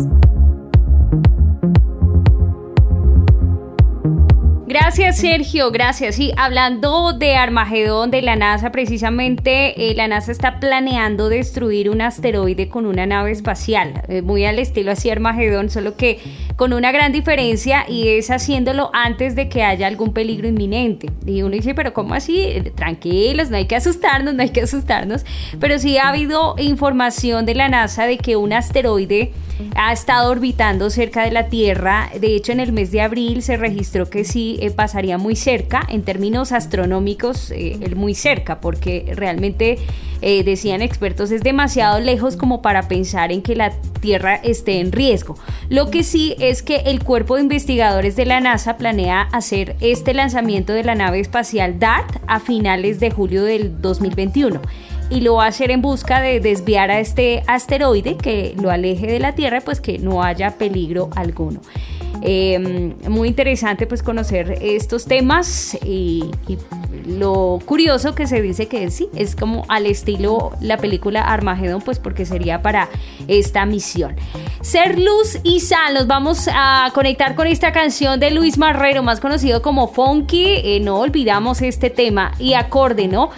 Gracias, 4.78 5.20
Sergio. 5.20 5.72
Gracias. 5.72 6.16
Sí, 6.16 6.34
hablando 6.36 7.14
de 7.14 7.38
Armagedón, 7.38 8.12
de 8.12 8.22
la 8.22 8.36
NASA, 8.36 8.74
precisamente 8.74 9.90
eh, 9.90 9.96
la 9.96 10.10
NASA 10.10 10.34
está 10.34 10.60
planeando 10.60 11.30
destruir 11.30 11.90
un 11.90 12.02
asteroide 12.02 12.68
con 12.68 12.86
una 12.86 13.06
nave 13.06 13.32
espacial, 13.32 14.04
eh, 14.10 14.22
muy 14.22 14.44
al 14.44 14.60
estilo 14.60 14.92
así 14.92 15.10
Armagedón, 15.10 15.70
solo 15.70 15.96
que 15.96 16.20
con 16.58 16.74
una 16.74 16.92
gran 16.92 17.14
diferencia 17.14 17.86
y 17.88 18.10
es 18.10 18.30
haciéndolo 18.30 18.90
antes 18.94 19.34
de 19.38 19.48
que 19.48 19.64
haya 19.64 19.88
algún 19.88 20.12
peligro 20.12 20.46
inminente. 20.50 21.10
Y 21.26 21.42
uno 21.42 21.52
dice, 21.52 21.74
pero 21.74 21.94
¿cómo 21.94 22.14
así? 22.14 22.62
Tranquilos, 22.76 23.50
no 23.50 23.56
hay 23.56 23.68
que 23.68 23.78
asustarnos, 23.78 24.34
no 24.34 24.42
hay 24.42 24.50
que 24.50 24.64
asustarnos. 24.64 25.26
Pero 25.58 25.80
sí 25.80 25.98
ha 25.98 26.10
habido 26.10 26.56
información 26.58 27.46
de 27.46 27.56
la 27.56 27.70
NASA 27.70 28.08
de 28.08 28.18
que 28.18 28.36
un 28.36 28.52
asteroide 28.52 29.32
ha 29.76 29.94
estado 29.94 30.32
orbitando 30.32 30.90
cerca 30.90 31.24
de 31.24 31.32
la 31.32 31.48
Tierra. 31.48 32.10
De 32.20 32.36
hecho, 32.36 32.52
en 32.52 32.60
el 32.60 32.74
mes 32.74 32.92
de 32.92 33.02
abril 33.02 33.42
se 33.42 33.56
registró 33.58 34.10
que 34.10 34.26
sí 34.26 34.58
eh, 34.66 34.72
pasaría 34.72 35.18
muy 35.18 35.36
cerca, 35.36 35.86
en 35.90 36.04
términos 36.04 36.52
astronómicos, 36.52 37.52
eh, 37.52 37.78
muy 37.96 38.16
cerca, 38.16 38.60
porque 38.60 39.12
realmente, 39.16 39.78
eh, 40.22 40.44
decían 40.44 40.82
expertos, 40.82 41.32
es 41.32 41.42
demasiado 41.42 42.00
lejos 42.00 42.36
como 42.36 42.62
para 42.62 42.88
pensar 42.88 43.32
en 43.32 43.42
que 43.42 43.56
la 43.56 43.72
Tierra 44.00 44.36
esté 44.36 44.80
en 44.80 44.92
riesgo. 44.92 45.36
Lo 45.70 45.90
que 45.90 46.04
sí 46.04 46.36
es 46.40 46.62
que 46.62 46.78
el 46.86 47.04
cuerpo 47.04 47.36
de 47.36 47.42
investigadores 47.42 48.16
de 48.16 48.26
la 48.26 48.40
NASA 48.40 48.78
planea 48.78 49.24
hacer 49.32 49.76
este 49.82 50.14
lanzamiento 50.14 50.74
de 50.74 50.84
la 50.84 50.96
nave 50.96 51.20
espacial 51.20 51.80
DART 51.80 52.22
a 52.28 52.40
finales 52.40 53.00
de 53.00 53.12
julio 53.12 53.44
del 53.44 53.82
2021 53.82 54.62
y 55.10 55.22
lo 55.22 55.36
va 55.36 55.46
a 55.46 55.48
hacer 55.48 55.72
en 55.72 55.82
busca 55.82 56.22
de 56.22 56.40
desviar 56.40 56.92
a 56.92 57.00
este 57.00 57.44
asteroide 57.48 58.18
que 58.18 58.56
lo 58.60 58.72
aleje 58.72 59.08
de 59.08 59.20
la 59.20 59.36
Tierra, 59.36 59.62
pues 59.62 59.82
que 59.82 60.00
no 60.00 60.24
haya 60.24 60.58
peligro 60.58 61.10
alguno. 61.16 61.62
Em, 62.28 62.96
muy 63.08 63.28
interesante 63.28 63.86
pues 63.86 64.02
conocer 64.02 64.58
estos 64.60 65.06
temas 65.06 65.78
y, 65.86 66.24
lo 67.06 67.60
curioso 67.66 68.16
que 68.16 68.26
se 68.26 68.42
dice 68.42 68.68
que 68.68 68.90
sí, 68.90 69.10
es 69.16 69.36
como 69.36 69.64
al 69.68 69.86
estilo 69.86 70.54
la 70.60 70.78
película 70.78 71.22
Armagedón 71.22 71.84
pues 71.84 72.00
porque 72.00 72.26
sería 72.26 72.64
para 72.64 72.90
esta 73.28 73.68
misión. 73.68 74.16
Ser 74.62 74.98
luz 74.98 75.38
y 75.44 75.60
sal, 75.60 75.94
nos 75.94 76.08
vamos 76.08 76.50
a 76.52 76.90
conectar 76.96 77.36
con 77.36 77.46
esta 77.46 77.72
canción 77.72 78.20
de 78.20 78.32
Luis 78.32 78.58
Marrero, 78.58 79.04
más 79.04 79.20
conocido 79.20 79.62
como 79.62 79.88
Funky, 79.88 80.46
eh, 80.48 80.80
no 80.82 80.98
olvidamos 80.98 81.62
este 81.62 81.92
tema 81.92 82.32
y 82.40 82.54
acorde, 82.54 83.08
¿no? 83.08 83.30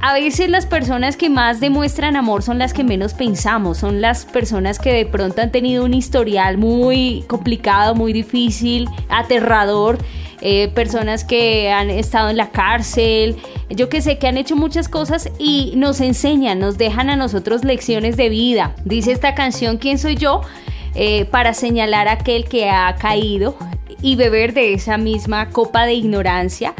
A 0.00 0.12
veces 0.12 0.50
las 0.50 0.66
personas 0.66 1.16
que 1.16 1.30
más 1.30 1.60
demuestran 1.60 2.16
amor 2.16 2.42
son 2.42 2.58
las 2.58 2.72
que 2.72 2.84
menos 2.84 3.14
pensamos, 3.14 3.78
son 3.78 4.00
las 4.00 4.24
personas 4.26 4.78
que 4.78 4.92
de 4.92 5.06
pronto 5.06 5.40
han 5.40 5.50
tenido 5.50 5.84
un 5.84 5.94
historial 5.94 6.58
muy 6.58 7.24
complicado, 7.26 7.94
muy 7.94 8.12
difícil, 8.12 8.88
aterrador, 9.08 9.98
eh, 10.42 10.68
personas 10.68 11.24
que 11.24 11.70
han 11.70 11.88
estado 11.88 12.28
en 12.28 12.36
la 12.36 12.50
cárcel, 12.50 13.36
yo 13.70 13.88
que 13.88 14.02
sé 14.02 14.18
que 14.18 14.28
han 14.28 14.36
hecho 14.36 14.54
muchas 14.54 14.88
cosas 14.88 15.30
y 15.38 15.72
nos 15.76 16.00
enseñan, 16.00 16.58
nos 16.58 16.76
dejan 16.76 17.08
a 17.08 17.16
nosotros 17.16 17.64
lecciones 17.64 18.16
de 18.16 18.28
vida. 18.28 18.74
Dice 18.84 19.12
esta 19.12 19.34
canción, 19.34 19.78
¿quién 19.78 19.98
soy 19.98 20.16
yo? 20.16 20.42
Eh, 20.94 21.24
para 21.26 21.54
señalar 21.54 22.08
a 22.08 22.12
aquel 22.12 22.44
que 22.44 22.70
ha 22.70 22.94
caído 22.96 23.56
y 24.02 24.16
beber 24.16 24.52
de 24.52 24.74
esa 24.74 24.98
misma 24.98 25.50
copa 25.50 25.84
de 25.86 25.94
ignorancia 25.94 26.74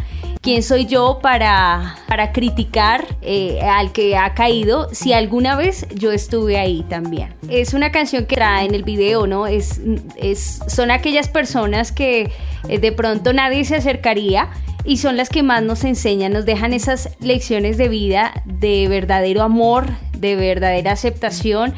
¿Quién 0.47 0.63
soy 0.63 0.87
yo 0.87 1.19
para, 1.21 1.97
para 2.07 2.31
criticar 2.31 3.05
eh, 3.21 3.59
al 3.63 3.91
que 3.91 4.17
ha 4.17 4.33
caído 4.35 4.89
si 4.95 5.13
alguna 5.13 5.57
vez 5.57 5.89
yo 5.97 6.13
estuve 6.13 6.57
ahí 6.57 6.85
también? 6.89 7.35
Es 7.49 7.75
una 7.75 7.91
canción 7.91 8.27
que 8.27 8.37
trae 8.37 8.65
en 8.65 8.73
el 8.73 8.85
video, 8.85 9.27
¿no? 9.27 9.49
Es, 9.49 9.81
es, 10.15 10.61
son 10.69 10.93
aquellas 10.93 11.27
personas 11.27 11.91
que 11.91 12.31
eh, 12.69 12.79
de 12.79 12.93
pronto 12.93 13.33
nadie 13.33 13.65
se 13.65 13.75
acercaría 13.75 14.51
y 14.85 14.99
son 14.99 15.17
las 15.17 15.31
que 15.31 15.43
más 15.43 15.65
nos 15.65 15.83
enseñan, 15.83 16.33
nos 16.33 16.45
dejan 16.45 16.73
esas 16.73 17.11
lecciones 17.19 17.77
de 17.77 17.89
vida, 17.89 18.45
de 18.45 18.87
verdadero 18.87 19.43
amor, 19.43 19.89
de 20.17 20.37
verdadera 20.37 20.93
aceptación 20.93 21.75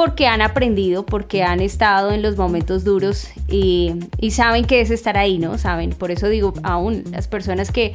porque 0.00 0.26
han 0.26 0.40
aprendido, 0.40 1.04
porque 1.04 1.42
han 1.42 1.60
estado 1.60 2.12
en 2.12 2.22
los 2.22 2.38
momentos 2.38 2.84
duros 2.84 3.28
y, 3.50 3.92
saben 4.30 4.64
que 4.64 4.80
es 4.80 4.90
estar 4.90 5.18
ahí, 5.18 5.36
¿no? 5.36 5.58
Saben, 5.58 5.90
por 5.90 6.10
eso 6.10 6.30
digo, 6.30 6.54
aún 6.62 7.04
las 7.12 7.28
personas 7.28 7.70
que, 7.70 7.92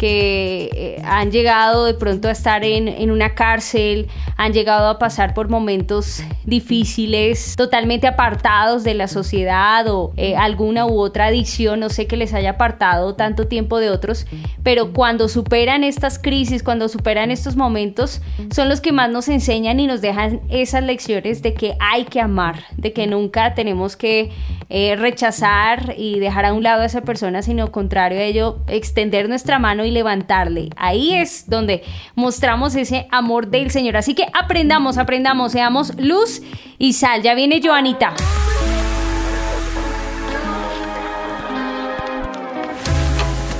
que 0.00 0.70
eh, 0.72 1.02
han 1.04 1.30
llegado 1.30 1.84
de 1.84 1.92
pronto 1.92 2.28
a 2.28 2.30
estar 2.30 2.64
en, 2.64 2.88
en, 2.88 3.10
una 3.10 3.34
cárcel, 3.34 4.08
han 4.38 4.54
llegado 4.54 4.88
a 4.88 4.98
pasar 4.98 5.34
por 5.34 5.50
momentos 5.50 6.22
difíciles, 6.46 7.54
totalmente 7.54 8.06
apartados 8.06 8.82
de 8.82 8.94
la 8.94 9.08
sociedad 9.08 9.86
o 9.88 10.14
eh, 10.16 10.36
alguna 10.36 10.86
u 10.86 10.98
otra 10.98 11.26
adicción, 11.26 11.80
no 11.80 11.90
sé 11.90 12.06
que 12.06 12.16
les 12.16 12.32
haya 12.32 12.52
apartado 12.52 13.14
tanto 13.14 13.46
tiempo 13.46 13.78
de 13.78 13.90
otros, 13.90 14.24
pero 14.62 14.94
cuando 14.94 15.28
superan 15.28 15.84
estas 15.84 16.18
crisis, 16.18 16.62
cuando 16.62 16.88
superan 16.88 17.30
estos 17.30 17.54
momentos, 17.54 18.22
son 18.54 18.70
los 18.70 18.80
que 18.80 18.92
más 18.92 19.10
nos 19.10 19.28
enseñan 19.28 19.80
y 19.80 19.86
nos 19.86 20.00
dejan 20.00 20.40
esas 20.48 20.82
lecciones 20.82 21.42
de 21.42 21.52
que 21.52 21.76
hay 21.78 22.04
que 22.04 22.22
amar, 22.22 22.64
de 22.78 22.94
que 22.94 23.06
nunca 23.06 23.52
tenemos 23.52 23.96
que 23.96 24.30
eh, 24.70 24.96
rechazar 24.96 25.94
y 25.98 26.20
dejar 26.20 26.46
a 26.46 26.52
un 26.54 26.62
lado 26.62 26.82
a 26.82 26.86
esa 26.86 27.02
persona, 27.02 27.42
sino 27.42 27.70
contrario 27.70 28.18
a 28.18 28.22
ello, 28.22 28.60
extender 28.68 29.28
nuestra 29.28 29.58
mano 29.58 29.84
y 29.84 29.89
levantarle. 29.90 30.70
Ahí 30.76 31.14
es 31.14 31.48
donde 31.48 31.82
mostramos 32.14 32.74
ese 32.74 33.06
amor 33.10 33.48
del 33.48 33.70
Señor. 33.70 33.96
Así 33.96 34.14
que 34.14 34.26
aprendamos, 34.32 34.98
aprendamos, 34.98 35.52
seamos 35.52 35.92
luz 35.98 36.42
y 36.78 36.94
sal. 36.94 37.22
Ya 37.22 37.34
viene 37.34 37.60
Joanita. 37.62 38.14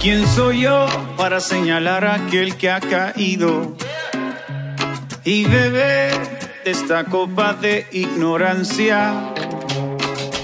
¿Quién 0.01 0.27
soy 0.29 0.63
yo 0.63 0.87
para 1.19 1.41
señalar 1.41 2.07
a 2.07 2.15
aquel 2.15 2.57
que 2.57 2.71
ha 2.71 2.81
caído 2.81 3.77
y 5.25 5.45
beber 5.45 6.17
de 6.65 6.71
esta 6.71 7.05
copa 7.05 7.53
de 7.53 7.87
ignorancia? 7.93 9.13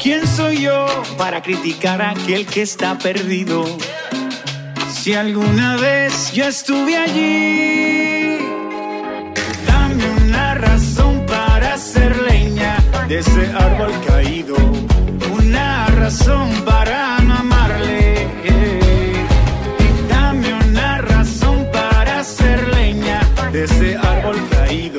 ¿Quién 0.03 0.27
soy 0.27 0.61
yo 0.61 0.87
para 1.17 1.43
criticar 1.43 2.03
a 2.03 2.11
aquel 2.11 2.45
que 2.45 2.61
está 2.61 2.99
perdido? 2.99 3.65
Si 5.07 5.15
alguna 5.15 5.77
vez 5.77 6.33
yo 6.33 6.47
estuve 6.47 6.97
allí, 6.97 8.39
dame 9.65 10.05
una 10.25 10.55
razón 10.57 11.25
para 11.27 11.75
hacer 11.75 12.17
leña 12.23 12.77
de 13.07 13.21
ese 13.21 13.47
árbol 13.55 13.93
caído, 14.05 14.57
una 15.33 15.87
razón 15.87 16.51
para 16.65 17.21
no 17.21 17.35
amarle. 17.35 18.27
Dame 20.09 20.53
una 20.69 20.99
razón 21.03 21.69
para 21.73 22.19
hacer 22.19 22.67
leña 22.75 23.21
de 23.53 23.63
ese 23.63 23.97
árbol 23.97 24.39
caído, 24.51 24.99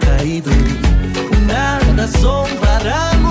Caído. 0.00 0.50
Una 1.42 1.78
razón 1.96 2.48
para 2.60 3.12
no 3.14 3.21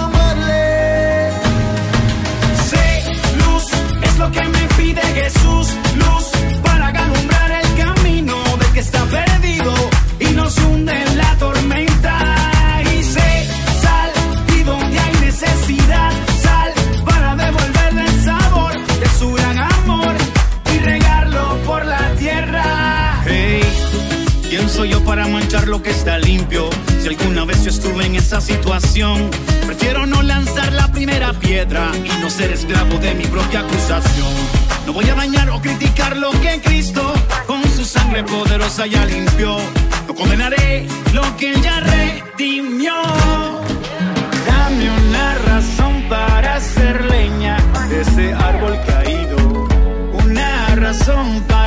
que 25.81 25.89
está 25.89 26.17
limpio? 26.19 26.69
Si 27.01 27.07
alguna 27.07 27.45
vez 27.45 27.63
yo 27.63 27.69
estuve 27.69 28.05
en 28.05 28.15
esa 28.15 28.41
situación, 28.41 29.29
prefiero 29.65 30.05
no 30.05 30.21
lanzar 30.21 30.71
la 30.73 30.87
primera 30.91 31.33
piedra 31.33 31.91
y 32.03 32.21
no 32.21 32.29
ser 32.29 32.51
esclavo 32.51 32.97
de 32.99 33.13
mi 33.15 33.25
propia 33.25 33.61
acusación. 33.61 34.33
No 34.85 34.93
voy 34.93 35.09
a 35.09 35.15
dañar 35.15 35.49
o 35.49 35.61
criticar 35.61 36.17
lo 36.17 36.31
que 36.41 36.61
Cristo 36.61 37.13
con 37.47 37.63
su 37.63 37.85
sangre 37.85 38.23
poderosa 38.23 38.85
ya 38.85 39.05
limpió. 39.05 39.57
No 40.07 40.15
condenaré 40.15 40.87
lo 41.13 41.23
que 41.37 41.59
ya 41.61 41.79
redimió. 41.79 42.93
Dame 44.47 44.89
una 45.07 45.35
razón 45.39 46.03
para 46.09 46.55
hacer 46.55 47.05
leña 47.05 47.57
de 47.89 48.01
ese 48.01 48.33
árbol 48.33 48.79
caído. 48.85 49.67
Una 50.25 50.75
razón 50.75 51.43
para 51.47 51.60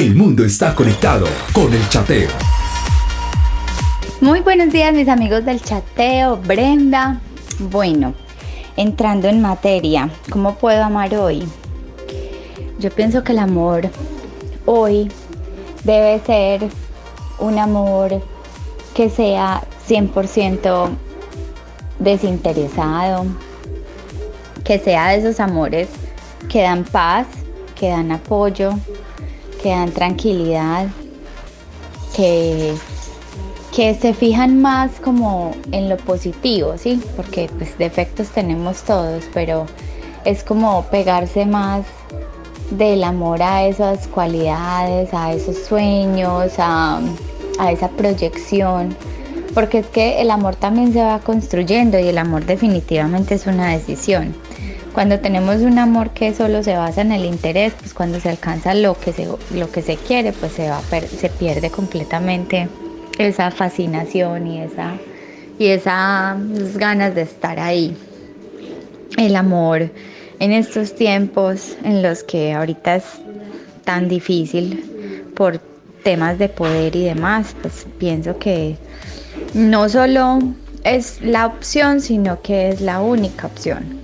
El 0.00 0.14
mundo 0.14 0.46
está 0.46 0.74
conectado 0.74 1.26
con 1.52 1.74
el 1.74 1.88
chateo. 1.90 2.30
Muy 4.22 4.40
buenos 4.40 4.72
días 4.72 4.94
mis 4.94 5.08
amigos 5.08 5.44
del 5.44 5.60
chateo, 5.60 6.38
Brenda. 6.38 7.20
Bueno, 7.58 8.14
entrando 8.78 9.28
en 9.28 9.42
materia, 9.42 10.08
¿cómo 10.30 10.54
puedo 10.54 10.82
amar 10.82 11.14
hoy? 11.14 11.46
Yo 12.78 12.90
pienso 12.90 13.22
que 13.22 13.32
el 13.32 13.40
amor 13.40 13.90
hoy 14.64 15.12
debe 15.84 16.18
ser 16.24 16.66
un 17.38 17.58
amor 17.58 18.22
que 18.94 19.10
sea 19.10 19.62
100% 19.86 20.88
desinteresado, 21.98 23.26
que 24.64 24.78
sea 24.78 25.08
de 25.08 25.18
esos 25.18 25.40
amores 25.40 25.90
que 26.48 26.62
dan 26.62 26.84
paz, 26.84 27.26
que 27.74 27.90
dan 27.90 28.10
apoyo, 28.12 28.72
que 29.62 29.70
dan 29.70 29.90
tranquilidad, 29.92 30.88
que, 32.16 32.74
que 33.74 33.94
se 33.94 34.14
fijan 34.14 34.60
más 34.60 34.92
como 35.00 35.52
en 35.72 35.88
lo 35.88 35.96
positivo, 35.96 36.74
¿sí? 36.76 37.02
Porque 37.16 37.50
pues 37.58 37.76
defectos 37.78 38.28
tenemos 38.28 38.82
todos, 38.82 39.24
pero 39.32 39.66
es 40.24 40.42
como 40.42 40.84
pegarse 40.90 41.46
más 41.46 41.84
del 42.70 43.04
amor 43.04 43.42
a 43.42 43.66
esas 43.66 44.06
cualidades, 44.08 45.12
a 45.12 45.32
esos 45.32 45.56
sueños, 45.58 46.52
a, 46.58 47.00
a 47.58 47.72
esa 47.72 47.88
proyección 47.88 48.96
porque 49.54 49.78
es 49.78 49.86
que 49.86 50.20
el 50.20 50.30
amor 50.30 50.56
también 50.56 50.92
se 50.92 51.02
va 51.02 51.18
construyendo 51.18 51.98
y 51.98 52.08
el 52.08 52.18
amor 52.18 52.44
definitivamente 52.46 53.34
es 53.34 53.46
una 53.46 53.70
decisión. 53.70 54.34
Cuando 54.92 55.20
tenemos 55.20 55.56
un 55.62 55.78
amor 55.78 56.10
que 56.10 56.34
solo 56.34 56.62
se 56.62 56.76
basa 56.76 57.02
en 57.02 57.12
el 57.12 57.24
interés, 57.24 57.72
pues 57.78 57.94
cuando 57.94 58.18
se 58.18 58.28
alcanza 58.28 58.74
lo 58.74 58.98
que 58.98 59.12
se, 59.12 59.28
lo 59.54 59.70
que 59.70 59.82
se 59.82 59.96
quiere, 59.96 60.32
pues 60.32 60.52
se, 60.52 60.68
va, 60.68 60.80
se 60.82 61.28
pierde 61.28 61.70
completamente 61.70 62.68
esa 63.18 63.50
fascinación 63.50 64.46
y, 64.48 64.62
esa, 64.62 64.94
y 65.58 65.66
esas 65.66 66.76
ganas 66.76 67.14
de 67.14 67.22
estar 67.22 67.60
ahí. 67.60 67.96
El 69.16 69.36
amor 69.36 69.90
en 70.40 70.52
estos 70.52 70.94
tiempos 70.94 71.76
en 71.84 72.02
los 72.02 72.24
que 72.24 72.52
ahorita 72.52 72.96
es 72.96 73.04
tan 73.84 74.08
difícil 74.08 75.32
por 75.36 75.60
temas 76.02 76.38
de 76.38 76.48
poder 76.48 76.96
y 76.96 77.04
demás, 77.04 77.54
pues 77.62 77.86
pienso 77.98 78.38
que 78.38 78.76
no 79.54 79.88
solo 79.88 80.38
es 80.84 81.20
la 81.20 81.46
opción, 81.46 82.00
sino 82.00 82.40
que 82.42 82.70
es 82.70 82.80
la 82.80 83.00
única 83.00 83.46
opción. 83.46 84.00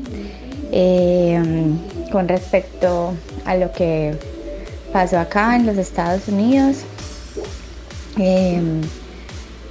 Eh, 0.73 1.43
con 2.11 2.29
respecto 2.29 3.15
a 3.45 3.57
lo 3.57 3.73
que 3.73 4.17
pasó 4.93 5.19
acá 5.19 5.57
en 5.57 5.67
los 5.67 5.77
Estados 5.77 6.29
Unidos, 6.29 6.79
eh, 8.19 8.61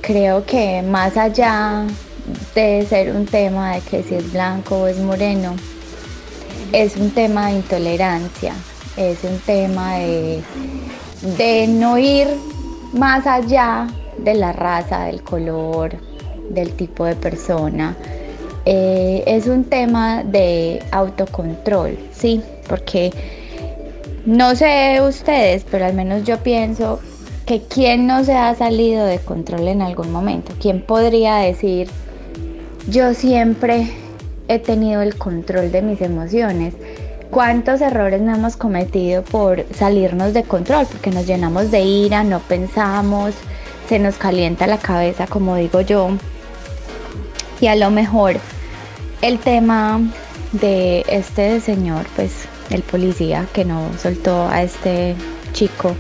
creo 0.01 0.45
que 0.45 0.81
más 0.81 1.17
allá 1.17 1.85
de 2.53 2.85
ser 2.87 3.15
un 3.15 3.25
tema 3.25 3.75
de 3.75 3.81
que 3.81 4.03
si 4.03 4.15
es 4.15 4.31
blanco 4.31 4.81
o 4.81 4.87
es 4.87 4.97
moreno, 4.99 5.55
es 6.71 6.95
un 6.95 7.11
tema 7.11 7.47
de 7.47 7.57
intolerancia, 7.57 8.53
es 8.97 9.23
un 9.23 9.39
tema 9.39 9.95
de, 9.95 10.43
de 11.37 11.67
no 11.67 11.97
ir 11.97 12.27
más 12.93 13.27
allá 13.27 13.87
de 14.17 14.33
la 14.33 14.53
raza, 14.53 15.05
del 15.05 15.21
color, 15.21 15.97
del 16.49 16.71
tipo 16.73 17.05
de 17.05 17.15
persona. 17.15 17.95
Eh, 18.65 19.23
es 19.27 19.47
un 19.47 19.65
tema 19.65 20.23
de 20.23 20.81
autocontrol, 20.91 21.97
¿sí? 22.11 22.41
Porque 22.67 23.11
no 24.25 24.55
sé 24.55 25.01
ustedes, 25.01 25.65
pero 25.69 25.85
al 25.85 25.93
menos 25.93 26.23
yo 26.23 26.37
pienso 26.39 26.99
que 27.45 27.61
quién 27.61 28.07
no 28.07 28.23
se 28.23 28.33
ha 28.33 28.55
salido 28.55 29.05
de 29.05 29.19
control 29.19 29.67
en 29.67 29.83
algún 29.83 30.11
momento, 30.11 30.51
quién 30.59 30.81
podría 30.81 31.35
decir, 31.35 31.89
yo 32.87 33.13
siempre 33.13 33.91
he 34.47 34.57
tenido 34.57 35.01
el 35.01 35.15
control 35.15 35.71
de 35.71 35.81
mis 35.81 36.01
emociones. 36.01 36.73
¿Cuántos 37.29 37.81
errores 37.81 38.21
no 38.21 38.33
hemos 38.33 38.55
cometido 38.55 39.23
por 39.23 39.65
salirnos 39.73 40.33
de 40.33 40.43
control? 40.43 40.85
Porque 40.85 41.11
nos 41.11 41.27
llenamos 41.27 41.69
de 41.69 41.81
ira, 41.81 42.23
no 42.23 42.39
pensamos, 42.39 43.33
se 43.89 43.99
nos 43.99 44.15
calienta 44.15 44.67
la 44.67 44.77
cabeza, 44.77 45.27
como 45.27 45.55
digo 45.55 45.81
yo. 45.81 46.09
Y 47.59 47.67
a 47.67 47.75
lo 47.75 47.89
mejor 47.89 48.37
el 49.27 49.39
tema 49.39 49.99
de 50.51 51.03
este 51.09 51.59
señor, 51.59 52.05
pues 52.15 52.47
el 52.69 52.83
policía 52.83 53.47
que 53.53 53.65
no 53.65 53.89
soltó 53.97 54.47
a 54.47 54.61
este 54.61 55.15
chico, 55.51 55.95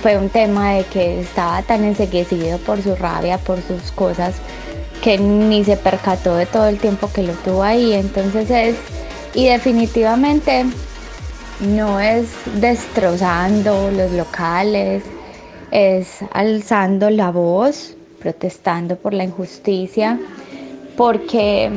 fue 0.00 0.16
un 0.16 0.30
tema 0.30 0.72
de 0.72 0.84
que 0.84 1.20
estaba 1.20 1.60
tan 1.62 1.84
enseguecido 1.84 2.56
por 2.58 2.80
su 2.82 2.94
rabia, 2.96 3.36
por 3.36 3.60
sus 3.60 3.92
cosas, 3.92 4.36
que 5.02 5.18
ni 5.18 5.64
se 5.64 5.76
percató 5.76 6.36
de 6.36 6.46
todo 6.46 6.66
el 6.68 6.78
tiempo 6.78 7.10
que 7.12 7.24
lo 7.24 7.34
tuvo 7.34 7.62
ahí. 7.62 7.92
Entonces 7.92 8.50
es, 8.50 8.76
y 9.34 9.48
definitivamente 9.48 10.64
no 11.60 12.00
es 12.00 12.28
destrozando 12.54 13.90
los 13.90 14.12
locales, 14.12 15.02
es 15.70 16.20
alzando 16.32 17.10
la 17.10 17.30
voz, 17.30 17.96
protestando 18.18 18.96
por 18.96 19.12
la 19.12 19.24
injusticia, 19.24 20.18
porque 20.98 21.70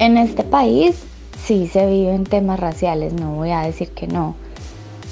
en 0.00 0.18
este 0.18 0.42
país 0.42 0.96
sí 1.46 1.70
se 1.72 1.86
viven 1.86 2.24
temas 2.24 2.58
raciales, 2.58 3.12
no 3.12 3.36
voy 3.36 3.52
a 3.52 3.60
decir 3.60 3.90
que 3.90 4.08
no. 4.08 4.34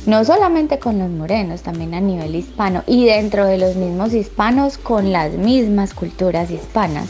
No 0.07 0.25
solamente 0.25 0.81
con 0.81 0.99
los 0.99 1.09
morenos, 1.09 1.63
también 1.63 1.95
a 1.95 2.01
nivel 2.01 2.35
hispano 2.35 2.83
y 2.89 3.07
dentro 3.07 3.47
de 3.47 3.59
los 3.59 3.77
mismos 3.77 4.13
hispanos 4.13 4.77
con 4.77 5.13
las 5.13 5.35
mismas 5.35 5.95
culturas 5.95 6.51
hispanas. 6.51 7.07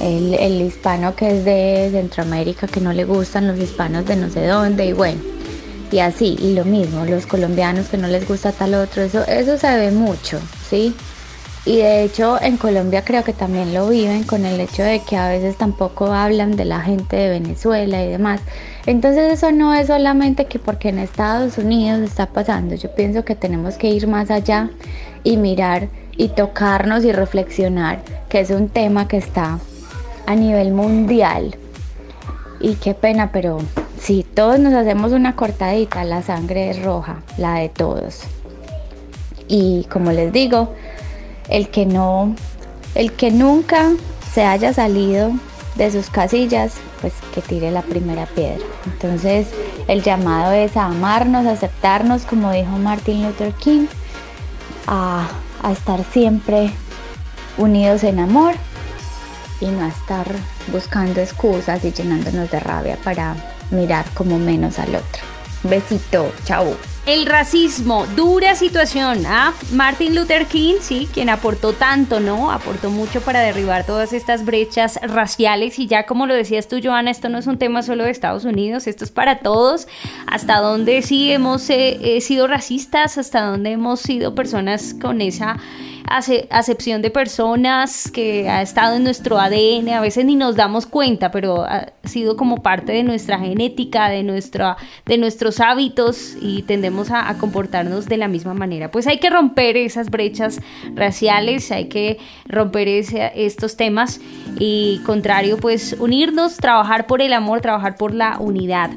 El, 0.00 0.60
hispano 0.60 1.14
que 1.14 1.38
es 1.38 1.44
de 1.44 1.90
Centroamérica, 1.92 2.66
que 2.66 2.80
no 2.80 2.92
le 2.92 3.04
gustan 3.04 3.46
los 3.46 3.60
hispanos 3.60 4.04
de 4.06 4.16
no 4.16 4.28
sé 4.28 4.44
dónde 4.44 4.86
y 4.86 4.92
bueno 4.92 5.20
y 5.92 6.00
así, 6.00 6.36
y 6.40 6.54
lo 6.54 6.64
mismo, 6.64 7.04
los 7.04 7.26
colombianos 7.26 7.86
que 7.86 7.96
no 7.96 8.08
les 8.08 8.26
gusta 8.26 8.50
tal 8.50 8.74
otro, 8.74 9.02
eso, 9.02 9.24
eso 9.28 9.56
se 9.56 9.76
ve 9.76 9.92
mucho, 9.92 10.40
¿sí? 10.68 10.92
Y 11.66 11.78
de 11.78 12.04
hecho 12.04 12.40
en 12.42 12.58
Colombia 12.58 13.04
creo 13.04 13.24
que 13.24 13.32
también 13.32 13.72
lo 13.72 13.88
viven 13.88 14.24
con 14.24 14.44
el 14.44 14.60
hecho 14.60 14.82
de 14.82 15.00
que 15.00 15.16
a 15.16 15.28
veces 15.28 15.56
tampoco 15.56 16.12
hablan 16.12 16.56
de 16.56 16.66
la 16.66 16.80
gente 16.80 17.16
de 17.16 17.30
Venezuela 17.30 18.04
y 18.04 18.08
demás. 18.08 18.40
Entonces 18.84 19.32
eso 19.32 19.50
no 19.50 19.72
es 19.72 19.86
solamente 19.86 20.44
que 20.44 20.58
porque 20.58 20.90
en 20.90 20.98
Estados 20.98 21.56
Unidos 21.56 22.00
está 22.00 22.26
pasando, 22.26 22.74
yo 22.74 22.94
pienso 22.94 23.24
que 23.24 23.34
tenemos 23.34 23.76
que 23.76 23.88
ir 23.88 24.06
más 24.06 24.30
allá 24.30 24.68
y 25.22 25.38
mirar 25.38 25.88
y 26.16 26.28
tocarnos 26.28 27.04
y 27.04 27.12
reflexionar, 27.12 28.02
que 28.28 28.40
es 28.40 28.50
un 28.50 28.68
tema 28.68 29.08
que 29.08 29.16
está 29.16 29.58
a 30.26 30.34
nivel 30.34 30.72
mundial. 30.72 31.56
Y 32.60 32.74
qué 32.74 32.94
pena, 32.94 33.30
pero 33.32 33.58
si 33.98 34.22
todos 34.22 34.58
nos 34.58 34.74
hacemos 34.74 35.12
una 35.12 35.34
cortadita, 35.34 36.04
la 36.04 36.22
sangre 36.22 36.70
es 36.70 36.82
roja, 36.82 37.22
la 37.36 37.54
de 37.54 37.68
todos. 37.68 38.22
Y 39.48 39.84
como 39.90 40.12
les 40.12 40.32
digo, 40.32 40.74
el 41.48 41.68
que 41.68 41.86
no, 41.86 42.34
el 42.94 43.12
que 43.12 43.30
nunca 43.30 43.92
se 44.32 44.44
haya 44.44 44.72
salido 44.72 45.32
de 45.76 45.90
sus 45.90 46.08
casillas, 46.08 46.74
pues 47.00 47.12
que 47.34 47.40
tire 47.40 47.70
la 47.70 47.82
primera 47.82 48.26
piedra. 48.26 48.64
Entonces, 48.86 49.48
el 49.88 50.02
llamado 50.02 50.52
es 50.52 50.76
a 50.76 50.86
amarnos, 50.86 51.46
a 51.46 51.52
aceptarnos, 51.52 52.22
como 52.22 52.52
dijo 52.52 52.70
Martin 52.70 53.24
Luther 53.24 53.52
King, 53.54 53.86
a, 54.86 55.28
a 55.62 55.72
estar 55.72 56.04
siempre 56.12 56.70
unidos 57.58 58.04
en 58.04 58.20
amor 58.20 58.54
y 59.60 59.66
no 59.66 59.84
a 59.84 59.88
estar 59.88 60.26
buscando 60.72 61.20
excusas 61.20 61.84
y 61.84 61.92
llenándonos 61.92 62.50
de 62.50 62.60
rabia 62.60 62.98
para 63.02 63.36
mirar 63.70 64.04
como 64.14 64.38
menos 64.38 64.78
al 64.78 64.96
otro. 64.96 65.22
Besito, 65.62 66.32
chao. 66.44 66.76
El 67.06 67.26
racismo, 67.26 68.06
dura 68.16 68.54
situación. 68.54 69.26
¿ah? 69.26 69.52
Martin 69.72 70.14
Luther 70.14 70.46
King, 70.46 70.76
sí, 70.80 71.06
quien 71.12 71.28
aportó 71.28 71.74
tanto, 71.74 72.18
¿no? 72.18 72.50
Aportó 72.50 72.88
mucho 72.88 73.20
para 73.20 73.40
derribar 73.40 73.84
todas 73.84 74.14
estas 74.14 74.46
brechas 74.46 74.98
raciales. 75.02 75.78
Y 75.78 75.86
ya 75.86 76.06
como 76.06 76.26
lo 76.26 76.32
decías 76.32 76.66
tú, 76.66 76.80
Joana, 76.82 77.10
esto 77.10 77.28
no 77.28 77.36
es 77.36 77.46
un 77.46 77.58
tema 77.58 77.82
solo 77.82 78.04
de 78.04 78.10
Estados 78.10 78.46
Unidos, 78.46 78.86
esto 78.86 79.04
es 79.04 79.10
para 79.10 79.40
todos. 79.40 79.86
Hasta 80.26 80.60
donde 80.60 81.02
sí 81.02 81.30
hemos 81.30 81.68
eh, 81.68 82.18
sido 82.22 82.46
racistas, 82.46 83.18
hasta 83.18 83.42
donde 83.42 83.72
hemos 83.72 84.00
sido 84.00 84.34
personas 84.34 84.94
con 84.98 85.20
esa 85.20 85.58
acepción 86.08 87.02
de 87.02 87.10
personas 87.10 88.10
que 88.10 88.48
ha 88.48 88.62
estado 88.62 88.96
en 88.96 89.04
nuestro 89.04 89.38
ADN, 89.38 89.88
a 89.90 90.00
veces 90.00 90.24
ni 90.24 90.36
nos 90.36 90.56
damos 90.56 90.86
cuenta, 90.86 91.30
pero 91.30 91.62
ha 91.62 91.92
sido 92.04 92.36
como 92.36 92.62
parte 92.62 92.92
de 92.92 93.02
nuestra 93.02 93.38
genética, 93.38 94.08
de, 94.08 94.22
nuestra, 94.22 94.76
de 95.06 95.18
nuestros 95.18 95.60
hábitos 95.60 96.36
y 96.40 96.62
tendemos 96.62 97.10
a, 97.10 97.34
comportarnos 97.38 98.06
de 98.06 98.16
la 98.16 98.28
misma 98.28 98.54
manera. 98.54 98.90
Pues 98.90 99.06
hay 99.06 99.18
que 99.18 99.30
romper 99.30 99.76
esas 99.76 100.10
brechas 100.10 100.60
raciales, 100.94 101.72
hay 101.72 101.86
que 101.88 102.18
romper 102.46 102.88
estos 102.88 103.76
temas 103.76 104.20
y 104.58 105.00
contrario, 105.04 105.56
pues 105.56 105.96
unirnos, 105.98 106.58
trabajar 106.58 107.06
por 107.06 107.22
el 107.22 107.32
amor, 107.32 107.60
trabajar 107.60 107.96
por 107.96 108.14
la 108.14 108.38
unidad. 108.38 108.90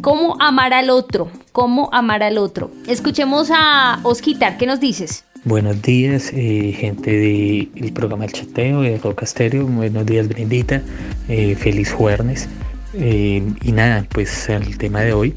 ¿Cómo 0.00 0.36
amar 0.40 0.74
al 0.74 0.90
otro? 0.90 1.30
¿Cómo 1.52 1.88
amar 1.92 2.22
al 2.22 2.38
otro? 2.38 2.70
Escuchemos 2.86 3.50
a 3.50 4.00
Osquitar, 4.02 4.58
¿qué 4.58 4.66
nos 4.66 4.80
dices? 4.80 5.24
Buenos 5.46 5.82
días, 5.82 6.32
eh, 6.32 6.72
gente 6.72 7.10
del 7.10 7.92
programa 7.92 8.24
El 8.24 8.32
Chateo 8.32 8.80
de 8.80 8.96
Roca 8.96 9.26
Stereo. 9.26 9.66
Buenos 9.66 10.06
días, 10.06 10.26
Brendita. 10.26 10.80
Eh, 11.28 11.54
feliz 11.54 11.92
jueves. 11.92 12.48
Eh, 12.94 13.42
y 13.62 13.72
nada, 13.72 14.06
pues 14.08 14.48
el 14.48 14.78
tema 14.78 15.02
de 15.02 15.12
hoy, 15.12 15.34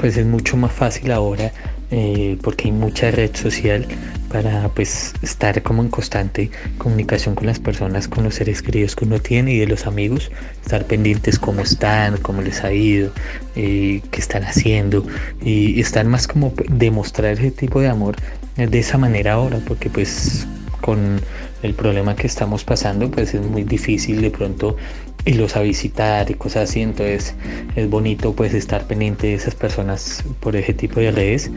pues 0.00 0.16
es 0.16 0.26
mucho 0.26 0.56
más 0.56 0.72
fácil 0.72 1.12
ahora 1.12 1.52
porque 2.42 2.64
hay 2.64 2.72
mucha 2.72 3.12
red 3.12 3.36
social 3.36 3.86
para 4.28 4.68
pues 4.70 5.14
estar 5.22 5.62
como 5.62 5.84
en 5.84 5.88
constante 5.88 6.50
comunicación 6.78 7.36
con 7.36 7.46
las 7.46 7.60
personas, 7.60 8.08
con 8.08 8.24
los 8.24 8.34
seres 8.34 8.60
queridos 8.60 8.96
que 8.96 9.04
uno 9.04 9.20
tiene 9.20 9.52
y 9.52 9.60
de 9.60 9.68
los 9.68 9.86
amigos, 9.86 10.32
estar 10.60 10.84
pendientes 10.84 11.38
cómo 11.38 11.60
están, 11.60 12.16
cómo 12.16 12.42
les 12.42 12.64
ha 12.64 12.72
ido, 12.72 13.12
qué 13.54 14.02
están 14.16 14.42
haciendo 14.42 15.06
y 15.40 15.80
estar 15.80 16.04
más 16.06 16.26
como 16.26 16.52
demostrar 16.68 17.34
ese 17.34 17.52
tipo 17.52 17.80
de 17.80 17.86
amor 17.88 18.16
de 18.56 18.78
esa 18.78 18.98
manera 18.98 19.34
ahora, 19.34 19.58
porque 19.66 19.90
pues 19.90 20.46
con 20.80 21.20
el 21.62 21.74
problema 21.74 22.14
que 22.14 22.26
estamos 22.26 22.64
pasando, 22.64 23.10
pues 23.10 23.34
es 23.34 23.42
muy 23.42 23.64
difícil 23.64 24.20
de 24.20 24.30
pronto 24.30 24.76
irlos 25.24 25.56
a 25.56 25.60
visitar 25.60 26.30
y 26.30 26.34
cosas 26.34 26.70
así, 26.70 26.82
entonces 26.82 27.34
es 27.74 27.90
bonito 27.90 28.32
pues 28.32 28.54
estar 28.54 28.86
pendiente 28.86 29.26
de 29.26 29.34
esas 29.34 29.56
personas 29.56 30.22
por 30.40 30.54
ese 30.54 30.72
tipo 30.72 31.00
de 31.00 31.10
redes, 31.10 31.50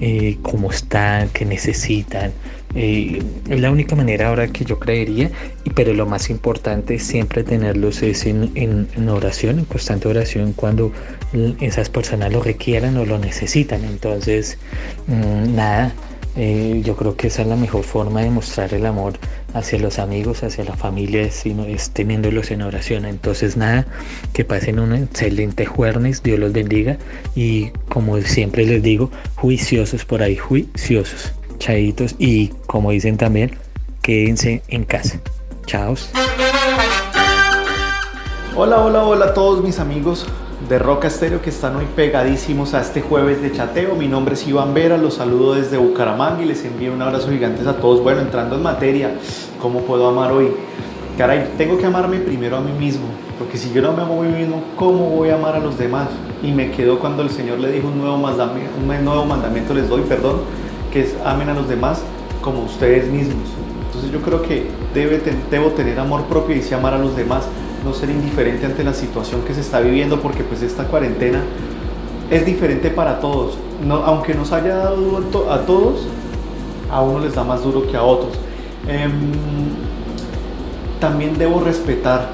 eh, 0.00 0.38
cómo 0.42 0.70
están, 0.70 1.28
qué 1.30 1.44
necesitan. 1.44 2.30
Eh, 2.74 3.22
es 3.48 3.60
la 3.60 3.70
única 3.70 3.96
manera 3.96 4.28
ahora 4.28 4.48
que 4.48 4.64
yo 4.64 4.78
creería, 4.78 5.30
pero 5.74 5.92
lo 5.94 6.06
más 6.06 6.30
importante 6.30 6.98
siempre 6.98 7.42
tenerlos 7.42 8.02
es 8.02 8.26
en, 8.26 8.52
en 8.54 9.08
oración, 9.08 9.58
en 9.58 9.64
constante 9.64 10.08
oración 10.08 10.52
cuando 10.52 10.92
esas 11.60 11.88
personas 11.88 12.32
lo 12.32 12.42
requieran 12.42 12.96
o 12.98 13.04
lo 13.04 13.18
necesitan. 13.18 13.82
Entonces, 13.84 14.58
mm, 15.08 15.56
nada, 15.56 15.92
eh, 16.36 16.82
yo 16.84 16.96
creo 16.96 17.16
que 17.16 17.28
esa 17.28 17.42
es 17.42 17.48
la 17.48 17.56
mejor 17.56 17.82
forma 17.82 18.20
de 18.20 18.30
mostrar 18.30 18.74
el 18.74 18.84
amor 18.84 19.14
hacia 19.54 19.78
los 19.78 19.98
amigos, 19.98 20.42
hacia 20.42 20.64
la 20.64 20.76
familia, 20.76 21.30
sino 21.30 21.64
es 21.64 21.90
teniéndolos 21.90 22.50
en 22.50 22.62
oración. 22.62 23.06
Entonces 23.06 23.56
nada, 23.56 23.86
que 24.34 24.44
pasen 24.44 24.78
un 24.78 24.94
excelente 24.94 25.64
jueves, 25.64 26.22
Dios 26.22 26.38
los 26.38 26.52
bendiga 26.52 26.98
y 27.34 27.70
como 27.88 28.20
siempre 28.20 28.66
les 28.66 28.82
digo, 28.82 29.10
juiciosos 29.36 30.04
por 30.04 30.22
ahí, 30.22 30.36
juiciosos, 30.36 31.32
chaitos 31.58 32.14
y 32.18 32.48
como 32.66 32.90
dicen 32.90 33.16
también, 33.16 33.56
quédense 34.02 34.62
en 34.68 34.84
casa. 34.84 35.18
Chaos. 35.64 36.10
Hola, 38.54 38.78
hola, 38.78 39.02
hola 39.04 39.24
a 39.26 39.34
todos 39.34 39.64
mis 39.64 39.78
amigos 39.78 40.26
de 40.68 40.78
Roca 40.78 41.08
Estéreo 41.08 41.42
que 41.42 41.50
están 41.50 41.76
hoy 41.76 41.84
pegadísimos 41.94 42.72
a 42.74 42.80
este 42.80 43.02
jueves 43.02 43.42
de 43.42 43.52
chateo. 43.52 43.94
Mi 43.94 44.08
nombre 44.08 44.34
es 44.34 44.48
Iván 44.48 44.72
Vera, 44.72 44.96
los 44.96 45.14
saludo 45.14 45.54
desde 45.54 45.76
Bucaramanga 45.76 46.42
y 46.42 46.46
les 46.46 46.64
envío 46.64 46.92
un 46.92 47.02
abrazo 47.02 47.30
gigante 47.30 47.68
a 47.68 47.74
todos. 47.74 48.02
Bueno, 48.02 48.22
entrando 48.22 48.56
en 48.56 48.62
materia, 48.62 49.14
¿cómo 49.60 49.80
puedo 49.80 50.08
amar 50.08 50.32
hoy? 50.32 50.48
Caray, 51.18 51.52
tengo 51.58 51.78
que 51.78 51.86
amarme 51.86 52.18
primero 52.18 52.56
a 52.56 52.60
mí 52.60 52.72
mismo, 52.72 53.04
porque 53.38 53.58
si 53.58 53.72
yo 53.72 53.82
no 53.82 53.92
me 53.92 54.02
amo 54.02 54.22
a 54.22 54.24
mí 54.24 54.32
mismo, 54.32 54.62
¿cómo 54.76 55.10
voy 55.10 55.28
a 55.28 55.34
amar 55.36 55.56
a 55.56 55.60
los 55.60 55.78
demás? 55.78 56.08
Y 56.42 56.52
me 56.52 56.70
quedó 56.70 56.98
cuando 56.98 57.22
el 57.22 57.30
Señor 57.30 57.58
le 57.58 57.70
dijo 57.70 57.88
un 57.88 57.98
nuevo, 57.98 58.16
mandamiento, 58.16 58.72
un 58.80 59.04
nuevo 59.04 59.24
mandamiento 59.24 59.74
les 59.74 59.88
doy, 59.88 60.02
perdón, 60.02 60.40
que 60.92 61.02
es 61.02 61.14
amen 61.24 61.50
a 61.50 61.54
los 61.54 61.68
demás 61.68 62.02
como 62.40 62.62
ustedes 62.62 63.08
mismos. 63.10 63.48
Entonces 63.86 64.10
yo 64.10 64.20
creo 64.20 64.42
que 64.42 64.66
debe, 64.94 65.22
debo 65.50 65.70
tener 65.70 65.98
amor 66.00 66.24
propio 66.24 66.56
y 66.56 66.62
sí 66.62 66.74
amar 66.74 66.94
a 66.94 66.98
los 66.98 67.14
demás 67.14 67.44
no 67.86 67.94
ser 67.94 68.10
indiferente 68.10 68.66
ante 68.66 68.82
la 68.82 68.92
situación 68.92 69.42
que 69.42 69.54
se 69.54 69.60
está 69.60 69.80
viviendo, 69.80 70.20
porque 70.20 70.42
pues 70.42 70.60
esta 70.62 70.84
cuarentena 70.84 71.42
es 72.30 72.44
diferente 72.44 72.90
para 72.90 73.20
todos. 73.20 73.56
No, 73.86 73.96
aunque 73.96 74.34
nos 74.34 74.52
haya 74.52 74.76
dado 74.76 74.96
duro 74.96 75.52
a 75.52 75.60
todos, 75.60 76.06
a 76.90 77.00
uno 77.00 77.20
les 77.20 77.34
da 77.34 77.44
más 77.44 77.62
duro 77.62 77.86
que 77.86 77.96
a 77.96 78.02
otros. 78.02 78.32
Em, 78.88 79.12
también 81.00 81.38
debo 81.38 81.60
respetar. 81.60 82.30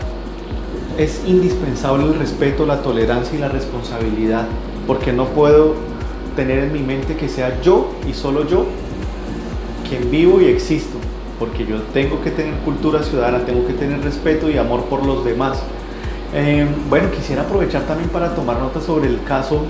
Es 0.97 1.23
indispensable 1.27 2.05
el 2.07 2.15
respeto, 2.15 2.65
la 2.65 2.83
tolerancia 2.83 3.37
y 3.37 3.41
la 3.41 3.49
responsabilidad, 3.49 4.47
porque 4.87 5.13
no 5.13 5.27
puedo 5.27 5.75
tener 6.35 6.65
en 6.65 6.73
mi 6.73 6.81
mente 6.81 7.17
que 7.17 7.29
sea 7.29 7.61
yo 7.61 7.91
y 8.09 8.15
solo 8.15 8.49
yo 8.49 8.65
quien 9.89 10.11
vivo 10.11 10.41
y 10.41 10.47
existo 10.47 11.02
porque 11.43 11.67
yo 11.67 11.81
tengo 11.93 12.23
que 12.23 12.31
tener 12.31 12.55
cultura 12.61 13.03
ciudadana, 13.03 13.45
tengo 13.45 13.67
que 13.67 13.73
tener 13.73 14.01
respeto 14.01 14.49
y 14.49 14.59
amor 14.59 14.85
por 14.85 15.05
los 15.05 15.25
demás. 15.25 15.61
Eh, 16.33 16.65
bueno, 16.89 17.11
quisiera 17.11 17.43
aprovechar 17.43 17.83
también 17.83 18.11
para 18.11 18.33
tomar 18.37 18.61
nota 18.61 18.81
sobre 18.81 19.09
el 19.09 19.25
caso 19.25 19.61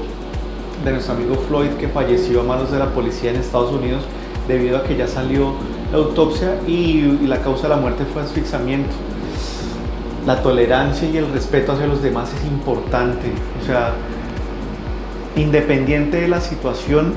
de 0.85 0.93
nuestro 0.93 1.15
amigo 1.15 1.35
Floyd 1.49 1.71
que 1.81 1.89
falleció 1.89 2.43
a 2.43 2.45
manos 2.45 2.71
de 2.71 2.79
la 2.79 2.91
policía 2.91 3.31
en 3.31 3.37
Estados 3.37 3.73
Unidos 3.73 4.03
debido 4.47 4.77
a 4.77 4.83
que 4.83 4.99
ya 4.99 5.09
salió 5.09 5.55
la 5.91 5.97
autopsia 5.97 6.59
y, 6.67 7.27
la 7.27 7.39
causa 7.39 7.63
de 7.63 7.69
la 7.71 7.77
muerte 7.77 8.05
fue 8.13 8.21
asfixiamiento. 8.21 8.95
La 10.27 10.43
tolerancia 10.43 11.09
y 11.09 11.17
el 11.17 11.33
respeto 11.33 11.73
hacia 11.73 11.87
los 11.87 12.03
demás 12.03 12.35
es 12.35 12.45
importante. 12.45 13.33
O 13.63 13.65
sea, 13.65 13.95
independiente 15.37 16.21
de 16.21 16.29
la 16.29 16.43
situación, 16.43 17.15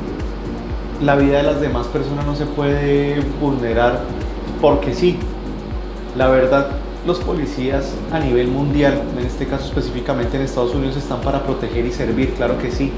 la 1.01 1.17
vida 1.17 1.39
de 1.39 1.43
las 1.43 1.59
demás 1.59 1.87
personas 1.87 2.25
no 2.25 2.37
se 2.37 2.45
puede 2.45 3.19
vulnerar 3.41 3.99
porque 4.61 4.93
sí, 4.93 5.17
la 6.17 6.27
verdad, 6.29 6.71
los 7.05 7.19
policías 7.19 7.93
a 8.11 8.19
nivel 8.19 8.47
mundial, 8.47 9.01
en 9.17 9.25
este 9.25 9.45
caso 9.45 9.65
específicamente 9.65 10.37
en 10.37 10.43
Estados 10.43 10.73
Unidos, 10.73 10.97
están 10.97 11.21
para 11.21 11.43
proteger 11.43 11.85
y 11.85 11.91
servir, 11.91 12.33
claro 12.33 12.57
que 12.57 12.71
sí. 12.71 12.91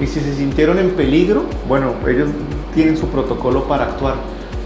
Y 0.00 0.06
si 0.06 0.20
se 0.20 0.34
sintieron 0.34 0.78
en 0.78 0.90
peligro, 0.90 1.44
bueno, 1.68 1.94
ellos 2.08 2.28
tienen 2.74 2.96
su 2.96 3.06
protocolo 3.08 3.64
para 3.64 3.84
actuar, 3.84 4.16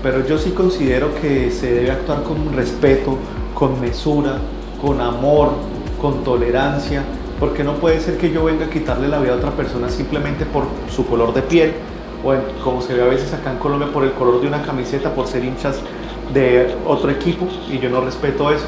pero 0.03 0.27
yo 0.27 0.39
sí 0.39 0.51
considero 0.51 1.15
que 1.21 1.51
se 1.51 1.73
debe 1.73 1.91
actuar 1.91 2.23
con 2.23 2.53
respeto, 2.55 3.17
con 3.55 3.81
mesura, 3.81 4.39
con 4.81 5.01
amor, 5.01 5.53
con 6.01 6.25
tolerancia, 6.25 7.03
porque 7.39 7.63
no 7.63 7.75
puede 7.75 8.01
ser 8.01 8.19
que 8.19 8.31
yo 8.31 8.45
venga 8.45 8.67
a 8.67 8.71
quitarle 8.71 9.09
la 9.09 9.19
vida 9.21 9.35
a 9.35 9.37
otra 9.37 9.53
persona 9.53 9.89
simplemente 9.89 10.45
por 10.45 10.65
su 10.91 11.07
color 11.07 11.33
de 11.35 11.43
piel, 11.43 11.73
o 12.25 12.35
como 12.65 12.83
se 12.83 12.95
ve 12.95 13.03
a 13.03 13.07
veces 13.07 13.33
acá 13.33 13.53
en 13.53 13.59
Colombia 13.59 13.89
por 13.93 14.05
el 14.05 14.13
color 14.13 14.41
de 14.41 14.49
una 14.49 14.63
camiseta, 14.63 15.15
por 15.15 15.27
ser 15.27 15.45
hinchas 15.45 15.77
de 16.33 16.77
otro 16.87 17.11
equipo 17.11 17.47
y 17.71 17.79
yo 17.79 17.89
no 17.89 18.01
respeto 18.01 18.51
eso. 18.51 18.67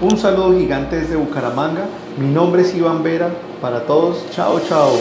Un 0.00 0.16
saludo 0.16 0.58
gigante 0.58 0.96
desde 0.96 1.16
Bucaramanga. 1.16 1.86
Mi 2.18 2.26
nombre 2.26 2.62
es 2.62 2.74
Iván 2.74 3.02
Vera. 3.02 3.30
Para 3.60 3.84
todos, 3.84 4.24
chao, 4.30 4.60
chao. 4.66 4.92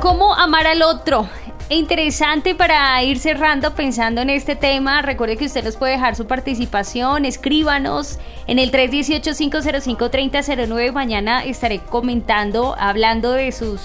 ¿Cómo 0.00 0.34
amar 0.34 0.66
al 0.66 0.82
otro? 0.82 1.26
Interesante 1.74 2.54
para 2.54 3.02
ir 3.02 3.18
cerrando 3.18 3.74
pensando 3.74 4.20
en 4.20 4.30
este 4.30 4.54
tema. 4.56 5.02
Recuerde 5.02 5.36
que 5.36 5.44
usted 5.46 5.64
nos 5.64 5.76
puede 5.76 5.92
dejar 5.92 6.16
su 6.16 6.26
participación, 6.26 7.24
escríbanos 7.24 8.18
en 8.46 8.58
el 8.58 8.72
318-505-3009. 8.72 10.92
Mañana 10.92 11.44
estaré 11.44 11.78
comentando, 11.78 12.74
hablando 12.78 13.32
de 13.32 13.52
sus, 13.52 13.80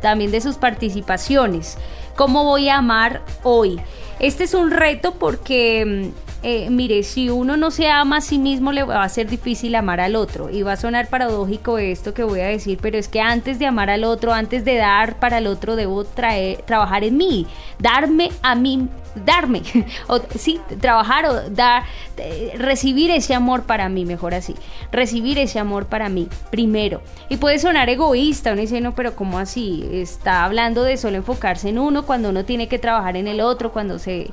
también 0.00 0.30
de 0.30 0.40
sus 0.40 0.56
participaciones. 0.56 1.76
¿Cómo 2.16 2.44
voy 2.44 2.68
a 2.68 2.78
amar 2.78 3.22
hoy? 3.42 3.80
Este 4.18 4.44
es 4.44 4.54
un 4.54 4.70
reto 4.70 5.12
porque 5.14 5.84
mm, 5.84 6.25
eh, 6.42 6.70
mire, 6.70 7.02
si 7.02 7.30
uno 7.30 7.56
no 7.56 7.70
se 7.70 7.88
ama 7.88 8.18
a 8.18 8.20
sí 8.20 8.38
mismo, 8.38 8.72
le 8.72 8.82
va 8.82 9.02
a 9.02 9.08
ser 9.08 9.28
difícil 9.28 9.74
amar 9.74 10.00
al 10.00 10.16
otro. 10.16 10.50
Y 10.50 10.62
va 10.62 10.72
a 10.72 10.76
sonar 10.76 11.08
paradójico 11.08 11.78
esto 11.78 12.14
que 12.14 12.22
voy 12.22 12.40
a 12.40 12.46
decir, 12.46 12.78
pero 12.80 12.98
es 12.98 13.08
que 13.08 13.20
antes 13.20 13.58
de 13.58 13.66
amar 13.66 13.90
al 13.90 14.04
otro, 14.04 14.32
antes 14.32 14.64
de 14.64 14.76
dar 14.76 15.18
para 15.18 15.38
el 15.38 15.46
otro, 15.46 15.76
debo 15.76 16.04
traer, 16.04 16.62
trabajar 16.62 17.04
en 17.04 17.16
mí, 17.16 17.46
darme 17.78 18.30
a 18.42 18.54
mí 18.54 18.88
darme, 19.24 19.62
o 20.08 20.20
sí, 20.38 20.60
trabajar 20.80 21.26
o 21.26 21.50
dar, 21.50 21.84
eh, 22.16 22.54
recibir 22.56 23.10
ese 23.10 23.34
amor 23.34 23.64
para 23.64 23.88
mí, 23.88 24.04
mejor 24.04 24.34
así, 24.34 24.54
recibir 24.92 25.38
ese 25.38 25.58
amor 25.58 25.86
para 25.86 26.08
mí 26.08 26.28
primero. 26.50 27.00
Y 27.28 27.38
puede 27.38 27.58
sonar 27.58 27.88
egoísta, 27.88 28.52
uno 28.52 28.60
dice, 28.60 28.80
no, 28.80 28.94
pero 28.94 29.16
¿cómo 29.16 29.38
así? 29.38 29.88
Está 29.92 30.44
hablando 30.44 30.82
de 30.82 30.96
solo 30.96 31.16
enfocarse 31.16 31.68
en 31.68 31.78
uno 31.78 32.04
cuando 32.04 32.30
uno 32.30 32.44
tiene 32.44 32.68
que 32.68 32.78
trabajar 32.78 33.16
en 33.16 33.28
el 33.28 33.40
otro, 33.40 33.72
cuando 33.72 33.98
se, 33.98 34.30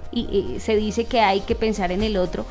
se 0.59 0.75
dice 0.75 1.05
que 1.05 1.21
hay 1.21 1.41
que 1.41 1.55
pensar 1.55 1.91
en 1.91 2.03
el 2.03 2.17
otro. 2.17 2.45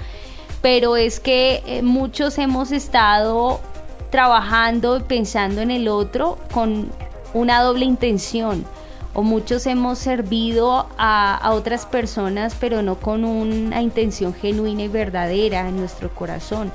Pero 0.60 0.96
es 0.96 1.18
que 1.18 1.62
eh, 1.66 1.82
muchos 1.82 2.38
hemos 2.38 2.70
estado 2.70 3.60
trabajando 4.10 4.98
y 4.98 5.02
pensando 5.02 5.60
en 5.60 5.70
el 5.70 5.88
otro 5.88 6.38
con 6.52 6.90
una 7.34 7.62
doble 7.62 7.84
intención 7.84 8.64
o 9.14 9.22
muchos 9.22 9.66
hemos 9.66 9.98
servido 9.98 10.86
a, 10.98 11.50
otras 11.52 11.86
personas, 11.86 12.56
pero 12.58 12.82
no 12.82 12.96
con 12.96 13.24
una 13.24 13.82
intención 13.82 14.34
genuina 14.34 14.82
y 14.82 14.88
verdadera 14.88 15.68
en 15.68 15.76
nuestro 15.76 16.14
corazón. 16.14 16.72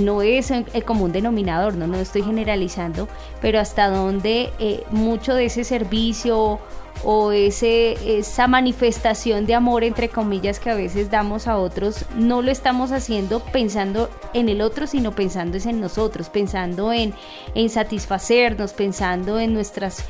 No 0.00 0.22
es 0.22 0.50
el 0.50 0.84
común 0.84 1.12
denominador, 1.12 1.76
no, 1.76 1.86
no 1.86 1.98
estoy 1.98 2.22
generalizando, 2.22 3.06
pero 3.40 3.60
hasta 3.60 3.88
donde 3.88 4.52
eh, 4.58 4.82
mucho 4.90 5.34
de 5.34 5.44
ese 5.44 5.62
servicio 5.62 6.58
o 7.02 7.32
ese, 7.32 8.18
esa 8.18 8.46
manifestación 8.46 9.46
de 9.46 9.54
amor, 9.54 9.84
entre 9.84 10.08
comillas, 10.08 10.60
que 10.60 10.70
a 10.70 10.74
veces 10.74 11.10
damos 11.10 11.48
a 11.48 11.58
otros, 11.58 12.04
no 12.16 12.40
lo 12.40 12.50
estamos 12.50 12.92
haciendo 12.92 13.40
pensando 13.40 14.08
en 14.32 14.48
el 14.48 14.62
otro, 14.62 14.86
sino 14.86 15.12
pensando 15.12 15.58
en 15.58 15.80
nosotros, 15.80 16.30
pensando 16.30 16.92
en, 16.92 17.12
en 17.54 17.68
satisfacernos, 17.68 18.72
pensando 18.72 19.38
en 19.38 19.52
nuestras 19.54 20.04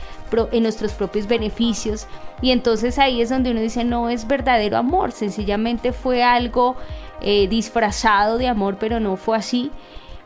en 0.53 0.63
nuestros 0.63 0.93
propios 0.93 1.29
beneficios. 1.29 2.07
Y 2.43 2.51
entonces 2.51 2.99
ahí 2.99 3.23
es 3.23 3.31
donde 3.31 3.53
uno 3.53 3.61
dice, 3.61 3.85
no 3.85 4.09
es 4.09 4.27
verdadero 4.27 4.77
amor, 4.77 5.13
sencillamente 5.13 5.93
fue 5.93 6.23
algo 6.25 6.77
eh, 7.21 7.47
disfrazado 7.49 8.39
de 8.39 8.49
amor, 8.49 8.77
pero 8.81 9.01
no 9.01 9.17
fue 9.17 9.37
así. 9.37 9.71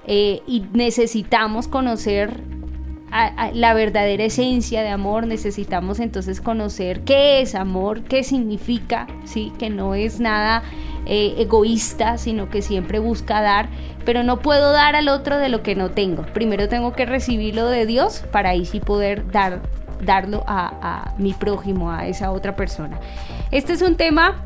Eh, 0.07 0.41
y 0.47 0.65
necesitamos 0.73 1.69
conocer 1.69 2.41
la 3.53 3.75
verdadera 3.75 4.25
esencia 4.25 4.83
de 4.83 4.89
amor, 4.89 5.27
necesitamos 5.27 6.01
entonces 6.01 6.41
conocer 6.41 7.01
qué 7.01 7.41
es 7.41 7.55
amor, 7.55 8.03
qué 8.03 8.23
significa, 8.23 9.07
¿sí? 9.25 9.53
que 9.59 9.71
no 9.71 9.95
es 9.95 10.21
nada 10.21 10.63
eh, 11.07 11.35
egoísta, 11.39 12.19
sino 12.19 12.51
que 12.51 12.63
siempre 12.63 12.99
busca 12.99 13.41
dar, 13.41 13.69
pero 14.05 14.23
no 14.23 14.41
puedo 14.41 14.73
dar 14.73 14.95
al 14.95 15.09
otro 15.09 15.39
de 15.39 15.49
lo 15.49 15.63
que 15.63 15.75
no 15.75 15.91
tengo. 15.91 16.23
Primero 16.35 16.69
tengo 16.69 16.93
que 16.93 17.07
recibirlo 17.07 17.67
de 17.69 17.87
Dios 17.87 18.25
para 18.31 18.51
ahí 18.51 18.65
sí 18.67 18.81
poder 18.81 19.31
dar, 19.31 19.63
darlo 20.05 20.45
a 20.47 21.15
mi 21.19 21.33
prójimo, 21.33 21.91
a 21.91 22.07
esa 22.07 22.31
otra 22.31 22.57
persona. 22.57 22.99
Este 23.51 23.73
es 23.73 23.83
un 23.83 23.97
tema 23.97 24.37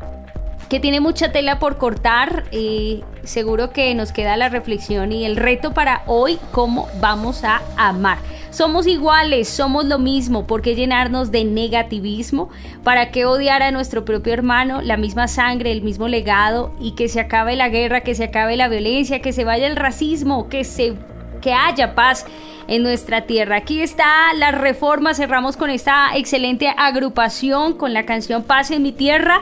que 0.73 0.79
tiene 0.79 1.01
mucha 1.01 1.31
tela 1.31 1.59
por 1.59 1.77
cortar. 1.77 2.45
eh, 2.51 3.01
seguro 3.25 3.69
que 3.69 3.93
nos 3.93 4.11
queda 4.11 4.35
la 4.37 4.49
reflexión 4.49 5.11
y 5.11 5.23
el 5.23 5.35
reto 5.35 5.71
para 5.71 6.01
hoy, 6.07 6.39
cómo 6.51 6.87
vamos 6.99 7.43
a 7.43 7.61
amar. 7.77 8.17
Somos 8.49 8.87
iguales, 8.87 9.47
somos 9.47 9.85
lo 9.85 9.99
mismo, 9.99 10.47
¿por 10.47 10.63
qué 10.63 10.73
llenarnos 10.73 11.29
de 11.29 11.45
negativismo? 11.45 12.49
¿Para 12.83 13.11
qué 13.11 13.25
odiar 13.25 13.61
a 13.61 13.69
nuestro 13.69 14.03
propio 14.03 14.33
hermano, 14.33 14.81
la 14.81 14.97
misma 14.97 15.27
sangre, 15.27 15.71
el 15.71 15.83
mismo 15.83 16.07
legado 16.07 16.73
y 16.79 16.93
que 16.93 17.07
se 17.07 17.19
acabe 17.19 17.55
la 17.55 17.69
guerra, 17.69 18.01
que 18.01 18.15
se 18.15 18.23
acabe 18.23 18.57
la 18.57 18.67
violencia, 18.67 19.21
que 19.21 19.31
se 19.31 19.43
vaya 19.43 19.67
el 19.67 19.75
racismo, 19.75 20.49
que 20.49 20.63
se 20.63 20.95
que 21.39 21.53
haya 21.53 21.93
paz 21.93 22.25
en 22.67 22.81
nuestra 22.81 23.27
tierra. 23.27 23.57
Aquí 23.57 23.81
está 23.81 24.33
la 24.33 24.49
reforma, 24.49 25.13
cerramos 25.13 25.55
con 25.55 25.69
esta 25.69 26.15
excelente 26.15 26.73
agrupación 26.75 27.73
con 27.73 27.93
la 27.93 28.05
canción 28.05 28.41
Paz 28.41 28.71
en 28.71 28.81
mi 28.81 28.91
tierra 28.91 29.41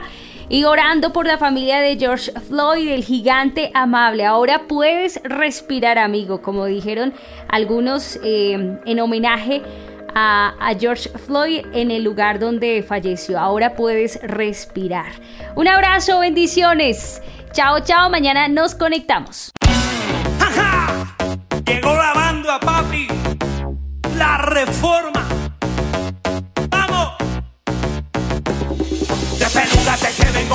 y 0.52 0.64
orando 0.64 1.14
por 1.14 1.26
la 1.26 1.38
familia 1.38 1.80
de 1.80 1.96
George 1.96 2.30
Floyd, 2.46 2.86
el 2.86 3.02
gigante 3.02 3.70
amable. 3.72 4.26
Ahora 4.26 4.68
puedes 4.68 5.18
respirar, 5.24 5.96
amigo, 5.96 6.42
como 6.42 6.66
dijeron 6.66 7.14
algunos 7.48 8.20
eh, 8.22 8.78
en 8.84 9.00
homenaje 9.00 9.62
a, 10.14 10.54
a 10.60 10.74
George 10.78 11.08
Floyd 11.26 11.64
en 11.72 11.90
el 11.90 12.04
lugar 12.04 12.38
donde 12.38 12.84
falleció. 12.86 13.40
Ahora 13.40 13.76
puedes 13.76 14.20
respirar. 14.22 15.12
Un 15.56 15.68
abrazo, 15.68 16.20
bendiciones. 16.20 17.22
Chao, 17.52 17.80
chao. 17.80 18.10
Mañana 18.10 18.46
nos 18.48 18.74
conectamos. 18.74 19.52
Llegó 21.64 21.96
la 21.96 22.12
banda, 22.12 22.60
papi. 22.60 23.08
La 24.18 24.36
reforma. 24.36 25.21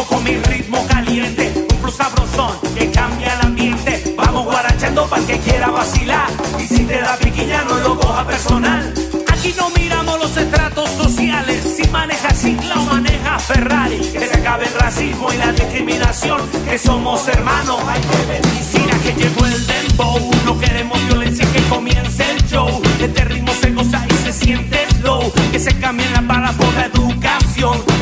Con 0.05 0.23
mi 0.23 0.35
ritmo 0.37 0.85
caliente. 0.87 1.51
Un 1.71 1.77
plus 1.77 1.95
sabrosón 1.95 2.51
que 2.75 2.91
cambia 2.91 3.33
el 3.33 3.41
ambiente. 3.41 4.13
Vamos 4.15 4.45
guarachando 4.45 5.07
para 5.07 5.25
que 5.25 5.39
quiera 5.39 5.69
vacilar. 5.69 6.27
Y 6.59 6.63
si 6.67 6.83
te 6.83 6.99
da 6.99 7.17
piquilla, 7.17 7.63
no 7.63 7.77
lo 7.79 7.99
coja 7.99 8.25
personal. 8.25 8.93
Aquí 9.27 9.53
no 9.57 9.69
miramos 9.71 10.19
los 10.19 10.37
estratos 10.37 10.89
sociales. 10.91 11.75
Si 11.75 11.87
maneja 11.89 12.33
Sigla 12.33 12.75
o 12.75 12.85
maneja 12.85 13.39
Ferrari. 13.39 13.97
Que 13.97 14.27
se 14.27 14.37
acabe 14.37 14.65
el 14.65 14.73
racismo 14.73 15.31
y 15.33 15.37
la 15.37 15.51
discriminación. 15.51 16.41
Que 16.65 16.77
somos 16.77 17.27
hermanos. 17.27 17.79
Hay 17.87 18.01
que 18.01 18.31
bendecir 18.31 18.87
que 19.01 19.13
llegó 19.13 19.45
el 19.45 19.67
dembow. 19.67 20.31
No 20.45 20.59
queremos 20.59 21.03
violencia, 21.07 21.45
que 21.51 21.61
comience 21.63 22.23
el 22.31 22.45
show. 22.47 22.81
Este 23.01 23.25
ritmo 23.25 23.51
se 23.59 23.71
goza 23.71 24.05
y 24.09 24.13
se 24.23 24.33
siente 24.33 24.85
slow. 24.99 25.31
Que 25.51 25.59
se 25.59 25.77
cambien 25.79 26.11
las 26.13 26.25
balas 26.27 26.53
por 26.55 26.73
la 26.73 26.85
educación. 26.85 27.96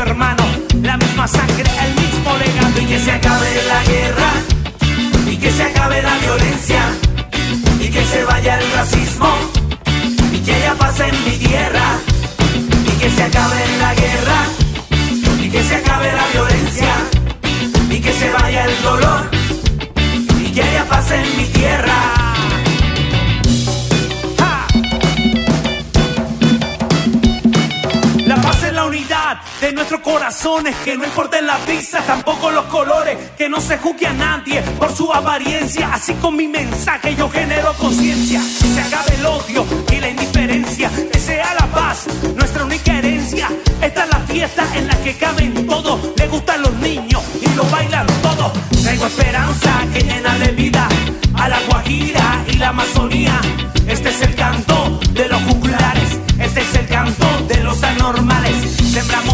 Hermano. 0.00 0.44
La 0.82 0.96
misma 0.96 1.26
sangre, 1.28 1.70
el 1.84 1.94
mismo 1.94 2.36
legado. 2.38 2.80
Y 2.80 2.86
que 2.86 2.98
se 2.98 3.12
acabe 3.12 3.48
la 3.68 3.82
guerra. 3.84 4.30
Y 5.26 5.36
que 5.36 5.50
se 5.50 5.62
acabe 5.64 6.02
la 6.02 6.16
violencia. 6.18 6.82
Y 7.80 7.88
que 7.90 8.04
se 8.04 8.24
vaya 8.24 8.58
el 8.58 8.72
racismo. 8.72 9.28
Y 10.32 10.38
que 10.38 10.54
haya 10.54 10.74
paz 10.74 11.00
en 11.00 11.24
mi 11.24 11.36
tierra. 11.36 11.98
Y 12.86 12.98
que 13.00 13.10
se 13.10 13.22
acabe 13.22 13.60
la 13.78 13.94
guerra. 13.94 14.38
Y 15.42 15.50
que 15.50 15.62
se 15.62 15.76
acabe 15.76 16.12
la 16.12 16.26
violencia. 16.32 16.94
Y 17.90 18.00
que 18.00 18.12
se 18.12 18.30
vaya 18.30 18.64
el 18.64 18.82
dolor. 18.82 19.30
Y 20.40 20.52
que 20.52 20.62
haya 20.62 20.84
paz 20.88 21.10
en 21.10 21.36
mi 21.36 21.44
tierra. 21.44 22.31
De 29.62 29.72
nuestros 29.72 30.00
corazones, 30.00 30.74
que 30.84 30.96
no 30.96 31.04
importen 31.04 31.46
las 31.46 31.64
visas, 31.66 32.04
tampoco 32.04 32.50
los 32.50 32.64
colores, 32.64 33.16
que 33.38 33.48
no 33.48 33.60
se 33.60 33.78
juzgue 33.78 34.08
a 34.08 34.12
nadie 34.12 34.60
por 34.76 34.92
su 34.92 35.12
apariencia. 35.12 35.88
Así 35.94 36.14
con 36.14 36.34
mi 36.34 36.48
mensaje 36.48 37.14
yo 37.14 37.30
genero 37.30 37.72
conciencia, 37.74 38.40
que 38.40 38.66
se 38.66 38.80
acabe 38.80 39.14
el 39.14 39.24
odio 39.24 39.64
y 39.92 40.00
la 40.00 40.08
indiferencia, 40.08 40.90
que 41.12 41.18
sea 41.20 41.54
la 41.54 41.66
paz, 41.66 42.06
nuestra 42.34 42.64
única 42.64 42.98
herencia. 42.98 43.48
Esta 43.80 44.02
es 44.02 44.10
la 44.10 44.20
fiesta 44.26 44.66
en 44.74 44.88
la 44.88 44.96
que 44.96 45.16
caben 45.16 45.64
todos, 45.64 46.00
le 46.16 46.26
gustan 46.26 46.60
los 46.60 46.74
niños 46.74 47.22
y 47.40 47.48
lo 47.54 47.62
bailan 47.66 48.06
todos. 48.20 48.52
Traigo 48.82 49.06
esperanza 49.06 49.86
que 49.92 50.00
llena 50.00 50.38
de 50.38 50.48
vida 50.48 50.88
a 51.34 51.48
la 51.48 51.60
Guajira 51.68 52.44
y 52.48 52.54
la 52.54 52.70
Amazonía. 52.70 53.40
Este 53.86 54.08
es 54.08 54.22
el 54.22 54.34
canto 54.34 54.98
de 55.12 55.28
los 55.28 55.40
juglares, 55.42 56.18
este 56.40 56.62
es 56.62 56.74
el 56.74 56.88
canto 56.88 57.26
de 57.46 57.62
los 57.62 57.80
anormales. 57.84 58.56
Sembramos 58.92 59.31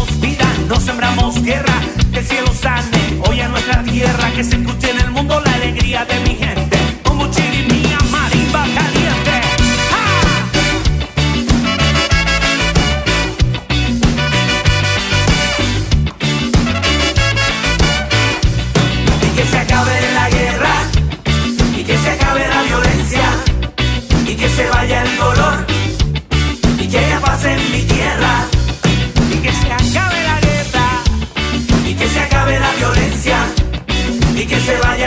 sembramos 0.89 1.43
guerra. 1.43 1.81
Que 2.11 2.19
el 2.19 2.25
cielo 2.25 2.51
sane 2.51 3.21
hoy 3.27 3.39
a 3.41 3.47
nuestra 3.47 3.83
tierra, 3.83 4.31
que 4.35 4.43
se 4.43 4.55
escuche 4.55 4.89
en 4.89 4.99
el 4.99 5.11
mundo 5.11 5.39
la 5.45 5.53
alegría 5.53 6.03
de 6.05 6.19
mi 6.21 6.35
gente. 6.35 6.58
Y 34.71 34.97
que 34.97 34.98